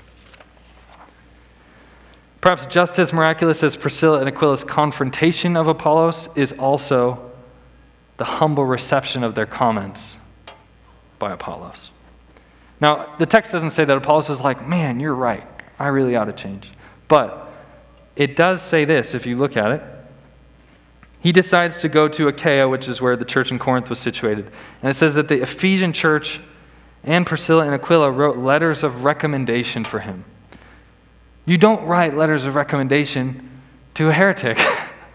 Perhaps 2.40 2.64
just 2.64 2.98
as 2.98 3.12
miraculous 3.12 3.62
as 3.62 3.76
Priscilla 3.76 4.20
and 4.20 4.28
Aquila's 4.30 4.64
confrontation 4.64 5.54
of 5.54 5.68
Apollos 5.68 6.30
is 6.34 6.52
also 6.52 7.30
the 8.16 8.24
humble 8.24 8.64
reception 8.64 9.22
of 9.22 9.34
their 9.34 9.44
comments 9.44 10.16
by 11.18 11.30
Apollos. 11.30 11.90
Now, 12.80 13.16
the 13.18 13.26
text 13.26 13.52
doesn't 13.52 13.72
say 13.72 13.84
that 13.84 13.98
Apollos 13.98 14.30
is 14.30 14.40
like, 14.40 14.66
man, 14.66 14.98
you're 14.98 15.14
right. 15.14 15.46
I 15.78 15.88
really 15.88 16.16
ought 16.16 16.24
to 16.24 16.32
change. 16.32 16.70
But 17.06 17.52
it 18.16 18.34
does 18.34 18.62
say 18.62 18.86
this 18.86 19.12
if 19.12 19.26
you 19.26 19.36
look 19.36 19.54
at 19.54 19.72
it. 19.72 19.82
He 21.20 21.32
decides 21.32 21.80
to 21.80 21.88
go 21.88 22.08
to 22.08 22.28
Achaia, 22.28 22.68
which 22.68 22.88
is 22.88 23.00
where 23.00 23.16
the 23.16 23.24
church 23.24 23.50
in 23.50 23.58
Corinth 23.58 23.90
was 23.90 23.98
situated. 23.98 24.50
And 24.82 24.90
it 24.90 24.94
says 24.94 25.16
that 25.16 25.28
the 25.28 25.42
Ephesian 25.42 25.92
church 25.92 26.40
and 27.02 27.26
Priscilla 27.26 27.64
and 27.64 27.74
Aquila 27.74 28.10
wrote 28.10 28.36
letters 28.36 28.84
of 28.84 29.04
recommendation 29.04 29.84
for 29.84 30.00
him. 30.00 30.24
You 31.44 31.56
don't 31.56 31.84
write 31.86 32.16
letters 32.16 32.44
of 32.44 32.54
recommendation 32.54 33.48
to 33.94 34.08
a 34.08 34.12
heretic. 34.12 34.58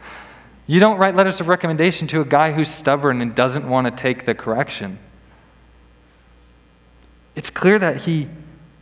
you 0.68 0.80
don't 0.80 0.98
write 0.98 1.16
letters 1.16 1.40
of 1.40 1.48
recommendation 1.48 2.08
to 2.08 2.22
a 2.22 2.26
guy 2.26 2.52
who's 2.52 2.70
stubborn 2.70 3.22
and 3.22 3.34
doesn't 3.34 3.68
want 3.70 3.86
to 3.86 3.92
take 3.92 4.26
the 4.26 4.34
correction. 4.34 5.00
It's 7.36 7.50
clear 7.50 7.80
that 7.80 7.98
he 7.98 8.28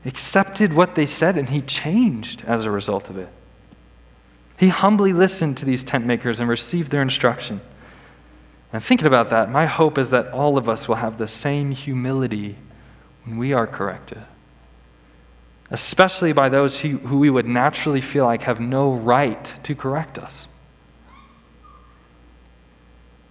accepted 0.05 0.73
what 0.73 0.95
they 0.95 1.05
said 1.05 1.38
and 1.38 1.49
he 1.49 1.62
changed 1.62 2.43
as 2.45 2.65
a 2.65 2.71
result 2.71 3.10
of 3.10 3.17
it. 3.17 3.29
He 4.62 4.67
humbly 4.67 5.12
listened 5.12 5.58
to 5.58 5.65
these 5.65 5.84
tent 5.84 6.06
makers 6.06 6.39
and 6.39 6.47
received 6.47 6.91
their 6.91 7.02
instruction. 7.02 7.62
And 8.71 8.84
thinking 8.84 9.08
about 9.08 9.32
that, 9.32 9.50
my 9.50 9.65
hope 9.65 9.97
is 9.97 10.12
that 10.12 10.28
all 10.28 10.56
of 10.56 10.69
us 10.69 10.88
will 10.88 10.97
have 10.97 11.17
the 11.17 11.28
same 11.28 11.71
humility 11.71 12.58
when 13.24 13.39
we 13.39 13.54
are 13.54 13.65
corrected, 13.65 14.21
especially 15.71 16.32
by 16.32 16.47
those 16.47 16.80
who, 16.80 17.00
who 17.00 17.17
we 17.17 17.32
would 17.32 17.47
naturally 17.47 18.02
feel 18.02 18.26
like 18.26 18.43
have 18.43 18.60
no 18.60 18.93
right 18.93 19.52
to 19.63 19.74
correct 19.74 20.19
us. 20.19 20.47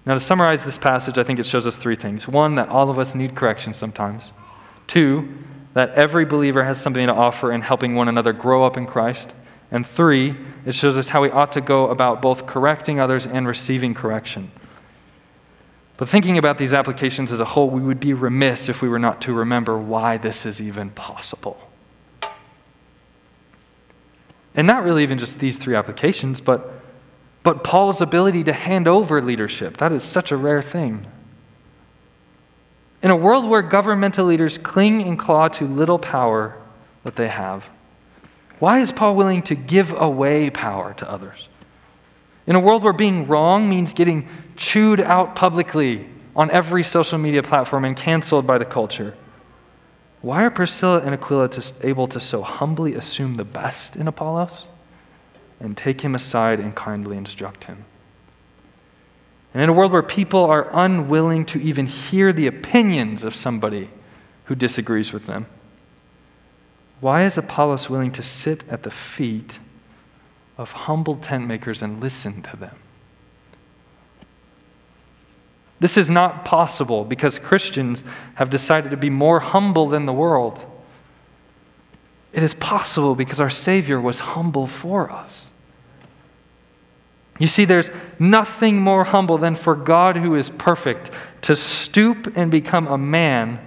Now, 0.05 0.15
to 0.15 0.21
summarize 0.21 0.65
this 0.65 0.79
passage, 0.79 1.17
I 1.17 1.23
think 1.23 1.39
it 1.39 1.47
shows 1.47 1.65
us 1.65 1.77
three 1.77 1.95
things. 1.95 2.27
One, 2.27 2.57
that 2.57 2.71
all 2.71 2.91
of 2.91 2.99
us 2.99 3.15
need 3.15 3.37
correction 3.37 3.73
sometimes. 3.73 4.33
Two, 4.89 5.29
that 5.75 5.91
every 5.91 6.25
believer 6.25 6.65
has 6.65 6.81
something 6.81 7.07
to 7.07 7.15
offer 7.15 7.53
in 7.53 7.61
helping 7.61 7.95
one 7.95 8.09
another 8.09 8.33
grow 8.33 8.65
up 8.65 8.77
in 8.77 8.85
Christ. 8.85 9.33
And 9.71 9.87
three, 9.87 10.37
it 10.67 10.75
shows 10.75 10.99
us 10.99 11.11
how 11.11 11.23
we 11.23 11.31
ought 11.31 11.53
to 11.53 11.61
go 11.61 11.89
about 11.89 12.21
both 12.21 12.47
correcting 12.47 12.99
others 12.99 13.27
and 13.27 13.47
receiving 13.47 13.95
correction. 13.95 14.51
But 15.97 16.09
thinking 16.09 16.39
about 16.39 16.59
these 16.59 16.73
applications 16.73 17.31
as 17.31 17.41
a 17.41 17.45
whole, 17.45 17.69
we 17.69 17.83
would 17.83 18.01
be 18.01 18.15
remiss 18.15 18.69
if 18.69 18.83
we 18.83 18.89
were 18.89 18.99
not 18.99 19.21
to 19.23 19.33
remember 19.35 19.79
why 19.79 20.17
this 20.17 20.47
is 20.47 20.61
even 20.61 20.91
possible. 20.91 21.69
And 24.55 24.67
not 24.67 24.83
really 24.83 25.03
even 25.03 25.19
just 25.19 25.39
these 25.39 25.59
three 25.59 25.77
applications, 25.77 26.41
but, 26.41 26.73
but 27.43 27.63
Paul's 27.63 28.01
ability 28.01 28.45
to 28.45 28.53
hand 28.53 28.89
over 28.89 29.23
leadership. 29.23 29.77
That 29.77 29.93
is 29.93 30.03
such 30.03 30.33
a 30.33 30.37
rare 30.37 30.63
thing. 30.63 31.07
In 33.03 33.11
a 33.11 33.17
world 33.17 33.47
where 33.47 33.63
governmental 33.63 34.27
leaders 34.27 34.59
cling 34.59 35.03
and 35.03 35.19
claw 35.19 35.49
to 35.49 35.67
little 35.67 35.99
power 35.99 36.57
that 37.05 37.17
they 37.17 37.29
have, 37.29 37.69
why 38.61 38.81
is 38.81 38.93
Paul 38.93 39.17
willing 39.17 39.43
to 39.45 39.55
give 39.55 39.93
away 39.93 40.51
power 40.51 40.95
to 40.95 41.11
others? 41.11 41.49
In 42.47 42.55
a 42.55 42.61
world 42.61 42.83
where 42.83 42.93
being 42.93 43.27
wrong 43.27 43.69
means 43.69 43.93
getting 43.93 44.29
chewed 44.57 45.01
out 45.01 45.35
publicly 45.35 46.07
on 46.37 46.51
every 46.51 46.85
social 46.85 47.19
media 47.19 47.43
platform 47.43 47.85
and 47.85 47.97
canceled 47.97 48.47
by 48.47 48.59
the 48.59 48.65
culture, 48.65 49.15
why 50.21 50.45
are 50.45 50.51
Priscilla 50.51 51.01
and 51.01 51.15
Aquila 51.15 51.51
able 51.83 52.07
to 52.09 52.21
so 52.21 52.43
humbly 52.43 52.95
assume 52.95 53.37
the 53.37 53.45
best 53.45 53.97
in 53.97 54.07
Apollos 54.07 54.67
and 55.59 55.77
take 55.77 56.03
him 56.03 56.15
aside 56.15 56.61
and 56.61 56.75
kindly 56.75 57.17
instruct 57.17 57.65
him? 57.65 57.85
And 59.55 59.63
in 59.63 59.69
a 59.71 59.73
world 59.73 59.91
where 59.91 60.03
people 60.03 60.45
are 60.45 60.69
unwilling 60.73 61.47
to 61.47 61.61
even 61.61 61.87
hear 61.87 62.33
the 62.33 62.47
opinions 62.47 63.25
of 63.25 63.35
somebody 63.35 63.89
who 64.45 64.55
disagrees 64.55 65.13
with 65.13 65.27
them, 65.27 65.47
why 67.01 67.25
is 67.25 67.39
Apollos 67.39 67.89
willing 67.89 68.13
to 68.13 68.23
sit 68.23 68.65
at 68.69 68.83
the 68.83 68.91
feet 68.91 69.59
of 70.59 70.73
humble 70.73 71.17
tent 71.17 71.47
makers 71.47 71.81
and 71.83 72.01
listen 72.01 72.43
to 72.43 72.57
them? 72.57 72.77
This 75.79 75.97
is 75.97 76.11
not 76.11 76.45
possible 76.45 77.05
because 77.05 77.39
Christians 77.39 78.05
have 78.35 78.51
decided 78.51 78.91
to 78.91 78.99
be 78.99 79.09
more 79.09 79.41
humble 79.41 79.89
than 79.89 80.05
the 80.05 80.13
world. 80.13 80.61
It 82.35 82.43
is 82.43 82.55
possible 82.55 83.15
because 83.15 83.41
our 83.41 83.51
Savior 83.51 83.99
was 83.99 84.21
humble 84.21 84.67
for 84.67 85.11
us. 85.11 85.47
You 87.39 87.47
see, 87.47 87.65
there's 87.65 87.91
nothing 88.19 88.83
more 88.83 89.05
humble 89.05 89.39
than 89.39 89.55
for 89.55 89.75
God, 89.75 90.19
who 90.19 90.35
is 90.35 90.51
perfect, 90.51 91.11
to 91.43 91.57
stoop 91.57 92.37
and 92.37 92.51
become 92.51 92.87
a 92.87 92.99
man 92.99 93.59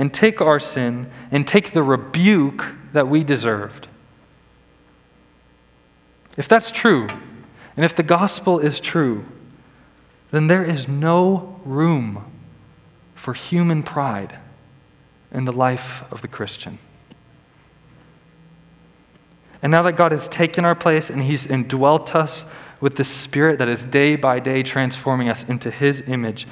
and 0.00 0.14
take 0.14 0.40
our 0.40 0.58
sin 0.58 1.10
and 1.30 1.46
take 1.46 1.74
the 1.74 1.82
rebuke 1.82 2.64
that 2.94 3.06
we 3.06 3.22
deserved. 3.22 3.86
If 6.38 6.48
that's 6.48 6.70
true, 6.70 7.06
and 7.76 7.84
if 7.84 7.94
the 7.94 8.02
gospel 8.02 8.58
is 8.58 8.80
true, 8.80 9.26
then 10.30 10.46
there 10.46 10.64
is 10.64 10.88
no 10.88 11.60
room 11.66 12.24
for 13.14 13.34
human 13.34 13.82
pride 13.82 14.38
in 15.32 15.44
the 15.44 15.52
life 15.52 16.02
of 16.10 16.22
the 16.22 16.28
Christian. 16.28 16.78
And 19.60 19.70
now 19.70 19.82
that 19.82 19.96
God 19.96 20.12
has 20.12 20.30
taken 20.30 20.64
our 20.64 20.74
place 20.74 21.10
and 21.10 21.22
He's 21.22 21.44
indwelt 21.44 22.14
us 22.14 22.46
with 22.80 22.96
the 22.96 23.04
Spirit 23.04 23.58
that 23.58 23.68
is 23.68 23.84
day 23.84 24.16
by 24.16 24.40
day 24.40 24.62
transforming 24.62 25.28
us 25.28 25.44
into 25.44 25.70
His 25.70 26.02
image, 26.06 26.46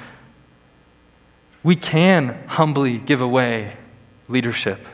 we 1.63 1.75
can 1.75 2.43
humbly 2.47 2.97
give 2.97 3.21
away 3.21 3.75
leadership. 4.27 4.85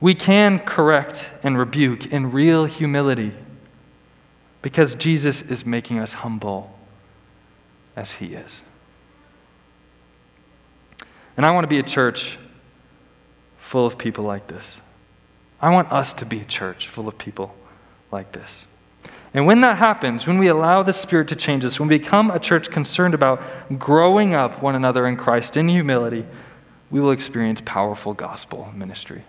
We 0.00 0.14
can 0.14 0.58
correct 0.58 1.30
and 1.42 1.58
rebuke 1.58 2.06
in 2.06 2.30
real 2.30 2.64
humility 2.64 3.32
because 4.60 4.94
Jesus 4.94 5.42
is 5.42 5.66
making 5.66 5.98
us 5.98 6.12
humble 6.12 6.76
as 7.96 8.12
He 8.12 8.34
is. 8.34 8.60
And 11.36 11.46
I 11.46 11.50
want 11.50 11.64
to 11.64 11.68
be 11.68 11.78
a 11.78 11.84
church 11.84 12.38
full 13.58 13.86
of 13.86 13.98
people 13.98 14.24
like 14.24 14.46
this. 14.48 14.76
I 15.60 15.70
want 15.70 15.90
us 15.92 16.12
to 16.14 16.26
be 16.26 16.40
a 16.40 16.44
church 16.44 16.88
full 16.88 17.08
of 17.08 17.16
people 17.16 17.54
like 18.10 18.32
this. 18.32 18.64
And 19.34 19.46
when 19.46 19.62
that 19.62 19.78
happens, 19.78 20.26
when 20.26 20.38
we 20.38 20.48
allow 20.48 20.82
the 20.82 20.92
Spirit 20.92 21.28
to 21.28 21.36
change 21.36 21.64
us, 21.64 21.80
when 21.80 21.88
we 21.88 21.98
become 21.98 22.30
a 22.30 22.38
church 22.38 22.70
concerned 22.70 23.14
about 23.14 23.42
growing 23.78 24.34
up 24.34 24.62
one 24.62 24.74
another 24.74 25.06
in 25.06 25.16
Christ 25.16 25.56
in 25.56 25.68
humility, 25.68 26.26
we 26.90 27.00
will 27.00 27.12
experience 27.12 27.62
powerful 27.64 28.12
gospel 28.12 28.70
ministry. 28.76 29.24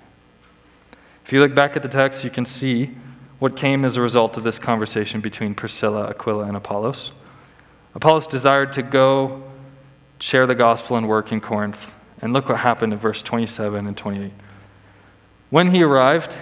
If 1.26 1.32
you 1.32 1.40
look 1.40 1.56
back 1.56 1.78
at 1.78 1.84
the 1.84 1.90
text, 1.90 2.26
you 2.26 2.30
can 2.30 2.46
see 2.46 2.92
what 3.40 3.56
came 3.56 3.86
as 3.86 3.96
a 3.96 4.02
result 4.02 4.36
of 4.36 4.44
this 4.44 4.60
conversation 4.60 5.22
between 5.22 5.56
Priscilla, 5.56 6.10
Aquila, 6.10 6.46
and 6.46 6.58
Apollos. 6.58 7.14
Apollos 7.96 8.28
desired 8.28 8.74
to 8.74 8.84
go 8.84 9.44
share 10.20 10.46
the 10.46 10.56
gospel 10.56 10.98
and 10.98 11.08
work 11.08 11.32
in 11.32 11.40
Corinth. 11.40 11.92
And 12.22 12.34
look 12.34 12.50
what 12.50 12.60
happened 12.60 12.94
in 12.94 13.00
verse 13.00 13.22
27 13.24 13.88
and 13.88 13.98
28. 13.98 14.32
When 15.50 15.72
he 15.72 15.84
arrived, 15.84 16.36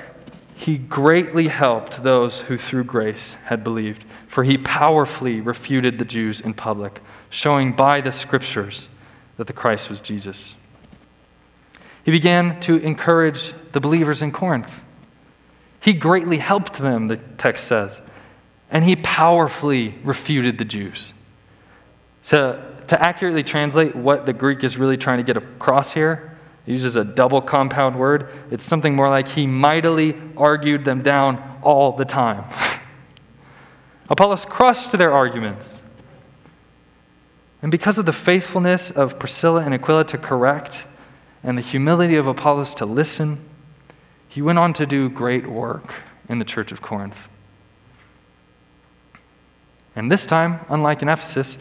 he 0.61 0.77
greatly 0.77 1.47
helped 1.47 2.03
those 2.03 2.41
who 2.41 2.55
through 2.55 2.83
grace 2.83 3.33
had 3.45 3.63
believed, 3.63 4.05
for 4.27 4.43
he 4.43 4.59
powerfully 4.59 5.41
refuted 5.41 5.97
the 5.97 6.05
Jews 6.05 6.39
in 6.39 6.53
public, 6.53 7.01
showing 7.31 7.73
by 7.73 7.99
the 7.99 8.11
scriptures 8.11 8.87
that 9.37 9.47
the 9.47 9.53
Christ 9.53 9.89
was 9.89 9.99
Jesus. 9.99 10.53
He 12.05 12.11
began 12.11 12.59
to 12.59 12.75
encourage 12.75 13.55
the 13.71 13.79
believers 13.79 14.21
in 14.21 14.31
Corinth. 14.31 14.83
He 15.79 15.93
greatly 15.93 16.37
helped 16.37 16.73
them, 16.73 17.07
the 17.07 17.17
text 17.17 17.65
says, 17.65 17.99
and 18.69 18.83
he 18.83 18.95
powerfully 18.97 19.95
refuted 20.03 20.59
the 20.59 20.65
Jews. 20.65 21.15
To, 22.27 22.63
to 22.85 23.03
accurately 23.03 23.41
translate 23.41 23.95
what 23.95 24.27
the 24.27 24.33
Greek 24.33 24.63
is 24.63 24.77
really 24.77 24.97
trying 24.97 25.17
to 25.17 25.23
get 25.23 25.37
across 25.37 25.91
here, 25.91 26.30
it 26.65 26.71
uses 26.71 26.95
a 26.95 27.03
double 27.03 27.41
compound 27.41 27.95
word. 27.95 28.29
It's 28.51 28.65
something 28.65 28.95
more 28.95 29.09
like 29.09 29.27
he 29.27 29.47
mightily 29.47 30.15
argued 30.37 30.85
them 30.85 31.01
down 31.01 31.59
all 31.63 31.93
the 31.93 32.05
time. 32.05 32.43
Apollos 34.09 34.45
crushed 34.45 34.91
their 34.91 35.11
arguments. 35.11 35.71
And 37.61 37.71
because 37.71 37.97
of 37.97 38.05
the 38.05 38.13
faithfulness 38.13 38.91
of 38.91 39.19
Priscilla 39.19 39.61
and 39.61 39.73
Aquila 39.73 40.05
to 40.05 40.17
correct, 40.17 40.85
and 41.43 41.57
the 41.57 41.61
humility 41.61 42.15
of 42.15 42.27
Apollos 42.27 42.75
to 42.75 42.85
listen, 42.85 43.43
he 44.27 44.41
went 44.41 44.59
on 44.59 44.73
to 44.73 44.85
do 44.85 45.09
great 45.09 45.47
work 45.47 45.93
in 46.29 46.39
the 46.39 46.45
church 46.45 46.71
of 46.71 46.81
Corinth. 46.81 47.27
And 49.95 50.11
this 50.11 50.25
time, 50.25 50.61
unlike 50.69 51.01
in 51.01 51.09
Ephesus, 51.09 51.57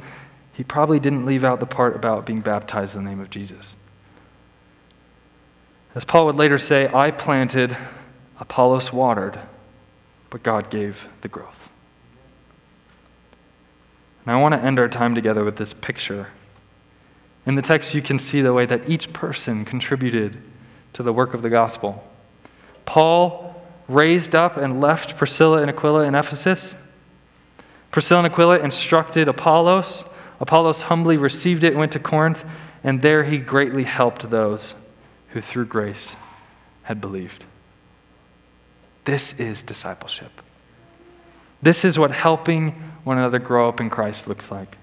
he 0.53 0.63
probably 0.63 1.01
didn't 1.01 1.27
leave 1.27 1.43
out 1.43 1.59
the 1.59 1.67
part 1.67 1.97
about 1.97 2.27
being 2.27 2.41
baptized 2.41 2.95
in 2.95 3.05
the 3.05 3.11
name 3.11 3.21
of 3.21 3.31
Jesus. 3.31 3.75
As 5.95 6.05
Paul 6.05 6.27
would 6.27 6.37
later 6.37 6.59
say, 6.59 6.89
I 6.93 7.11
planted, 7.11 7.77
Apollos 8.39 8.93
watered, 8.93 9.39
but 10.31 10.43
God 10.43 10.71
gave 10.71 11.09
the 11.21 11.29
growth. 11.29 11.69
And 14.25 14.35
I 14.35 14.41
want 14.41 14.55
to 14.55 14.61
end 14.61 14.79
our 14.79 14.89
time 14.89 15.15
together 15.15 15.45
with 15.45 15.57
this 15.57 15.75
picture. 15.75 16.29
In 17.47 17.55
the 17.55 17.63
text, 17.63 17.95
you 17.95 18.03
can 18.03 18.19
see 18.19 18.41
the 18.43 18.53
way 18.53 18.67
that 18.67 18.89
each 18.89 19.13
person 19.13 19.65
contributed 19.65 20.41
to 20.93 21.03
the 21.03 21.13
work 21.13 21.35
of 21.35 21.43
the 21.43 21.51
gospel. 21.51 22.07
Paul 22.85 23.61
raised 23.89 24.35
up 24.35 24.57
and 24.57 24.81
left 24.81 25.17
Priscilla 25.17 25.63
and 25.63 25.71
Aquila 25.71 26.05
in 26.05 26.15
Ephesus 26.15 26.75
Priscilla 27.91 28.25
and 28.25 28.33
Aquila 28.33 28.59
instructed 28.61 29.29
Apollos. 29.29 30.05
Apollos 30.39 30.83
humbly 30.83 31.17
received 31.17 31.65
it 31.65 31.73
and 31.73 31.79
went 31.79 31.93
to 31.93 31.99
Corinth, 31.99 32.45
and 32.85 33.03
there 33.03 33.25
he 33.25 33.37
greatly 33.37 33.85
helped 33.85 34.31
those 34.31 34.75
who 35.31 35.41
through 35.41 35.67
grace 35.67 36.15
had 36.83 37.01
believed. 37.01 37.45
This 39.05 39.35
is 39.35 39.63
discipleship. 39.63 40.43
This 41.63 41.85
is 41.85 41.99
what 41.99 42.11
helping 42.11 42.73
one 43.05 43.19
another 43.19 43.39
grow 43.39 43.69
up 43.69 43.81
in 43.81 43.91
Christ 43.91 44.27
looks 44.27 44.51
like. 44.51 44.77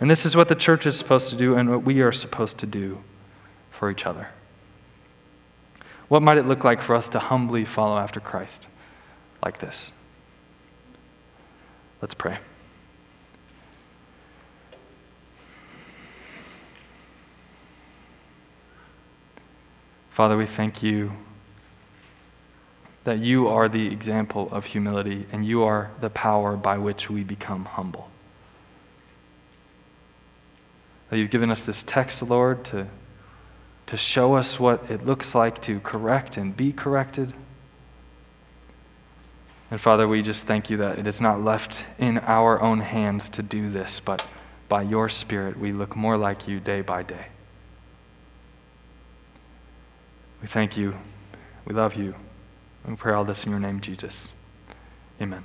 And 0.00 0.10
this 0.10 0.24
is 0.24 0.34
what 0.34 0.48
the 0.48 0.54
church 0.54 0.86
is 0.86 0.96
supposed 0.96 1.30
to 1.30 1.36
do 1.36 1.54
and 1.56 1.70
what 1.70 1.84
we 1.84 2.00
are 2.00 2.12
supposed 2.12 2.58
to 2.58 2.66
do 2.66 3.02
for 3.70 3.90
each 3.90 4.06
other. 4.06 4.28
What 6.08 6.22
might 6.22 6.38
it 6.38 6.46
look 6.46 6.64
like 6.64 6.82
for 6.82 6.94
us 6.96 7.08
to 7.10 7.18
humbly 7.18 7.64
follow 7.64 7.98
after 7.98 8.18
Christ 8.18 8.66
like 9.44 9.58
this? 9.58 9.92
Let's 12.00 12.14
pray. 12.14 12.38
Father, 20.20 20.36
we 20.36 20.44
thank 20.44 20.82
you 20.82 21.12
that 23.04 23.20
you 23.20 23.48
are 23.48 23.70
the 23.70 23.86
example 23.86 24.50
of 24.52 24.66
humility 24.66 25.24
and 25.32 25.46
you 25.46 25.62
are 25.62 25.92
the 26.00 26.10
power 26.10 26.58
by 26.58 26.76
which 26.76 27.08
we 27.08 27.24
become 27.24 27.64
humble. 27.64 28.10
That 31.08 31.16
you've 31.16 31.30
given 31.30 31.50
us 31.50 31.62
this 31.62 31.82
text, 31.84 32.20
Lord, 32.20 32.66
to, 32.66 32.86
to 33.86 33.96
show 33.96 34.34
us 34.34 34.60
what 34.60 34.90
it 34.90 35.06
looks 35.06 35.34
like 35.34 35.62
to 35.62 35.80
correct 35.80 36.36
and 36.36 36.54
be 36.54 36.70
corrected. 36.70 37.32
And 39.70 39.80
Father, 39.80 40.06
we 40.06 40.20
just 40.20 40.44
thank 40.44 40.68
you 40.68 40.76
that 40.76 40.98
it 40.98 41.06
is 41.06 41.22
not 41.22 41.42
left 41.42 41.86
in 41.98 42.18
our 42.18 42.60
own 42.60 42.80
hands 42.80 43.30
to 43.30 43.42
do 43.42 43.70
this, 43.70 44.02
but 44.04 44.22
by 44.68 44.82
your 44.82 45.08
Spirit 45.08 45.58
we 45.58 45.72
look 45.72 45.96
more 45.96 46.18
like 46.18 46.46
you 46.46 46.60
day 46.60 46.82
by 46.82 47.04
day. 47.04 47.28
We 50.40 50.48
thank 50.48 50.76
you. 50.76 50.96
We 51.64 51.74
love 51.74 51.94
you. 51.94 52.14
We 52.86 52.96
pray 52.96 53.12
all 53.12 53.24
this 53.24 53.44
in 53.44 53.50
your 53.50 53.60
name, 53.60 53.80
Jesus. 53.80 54.28
Amen. 55.20 55.44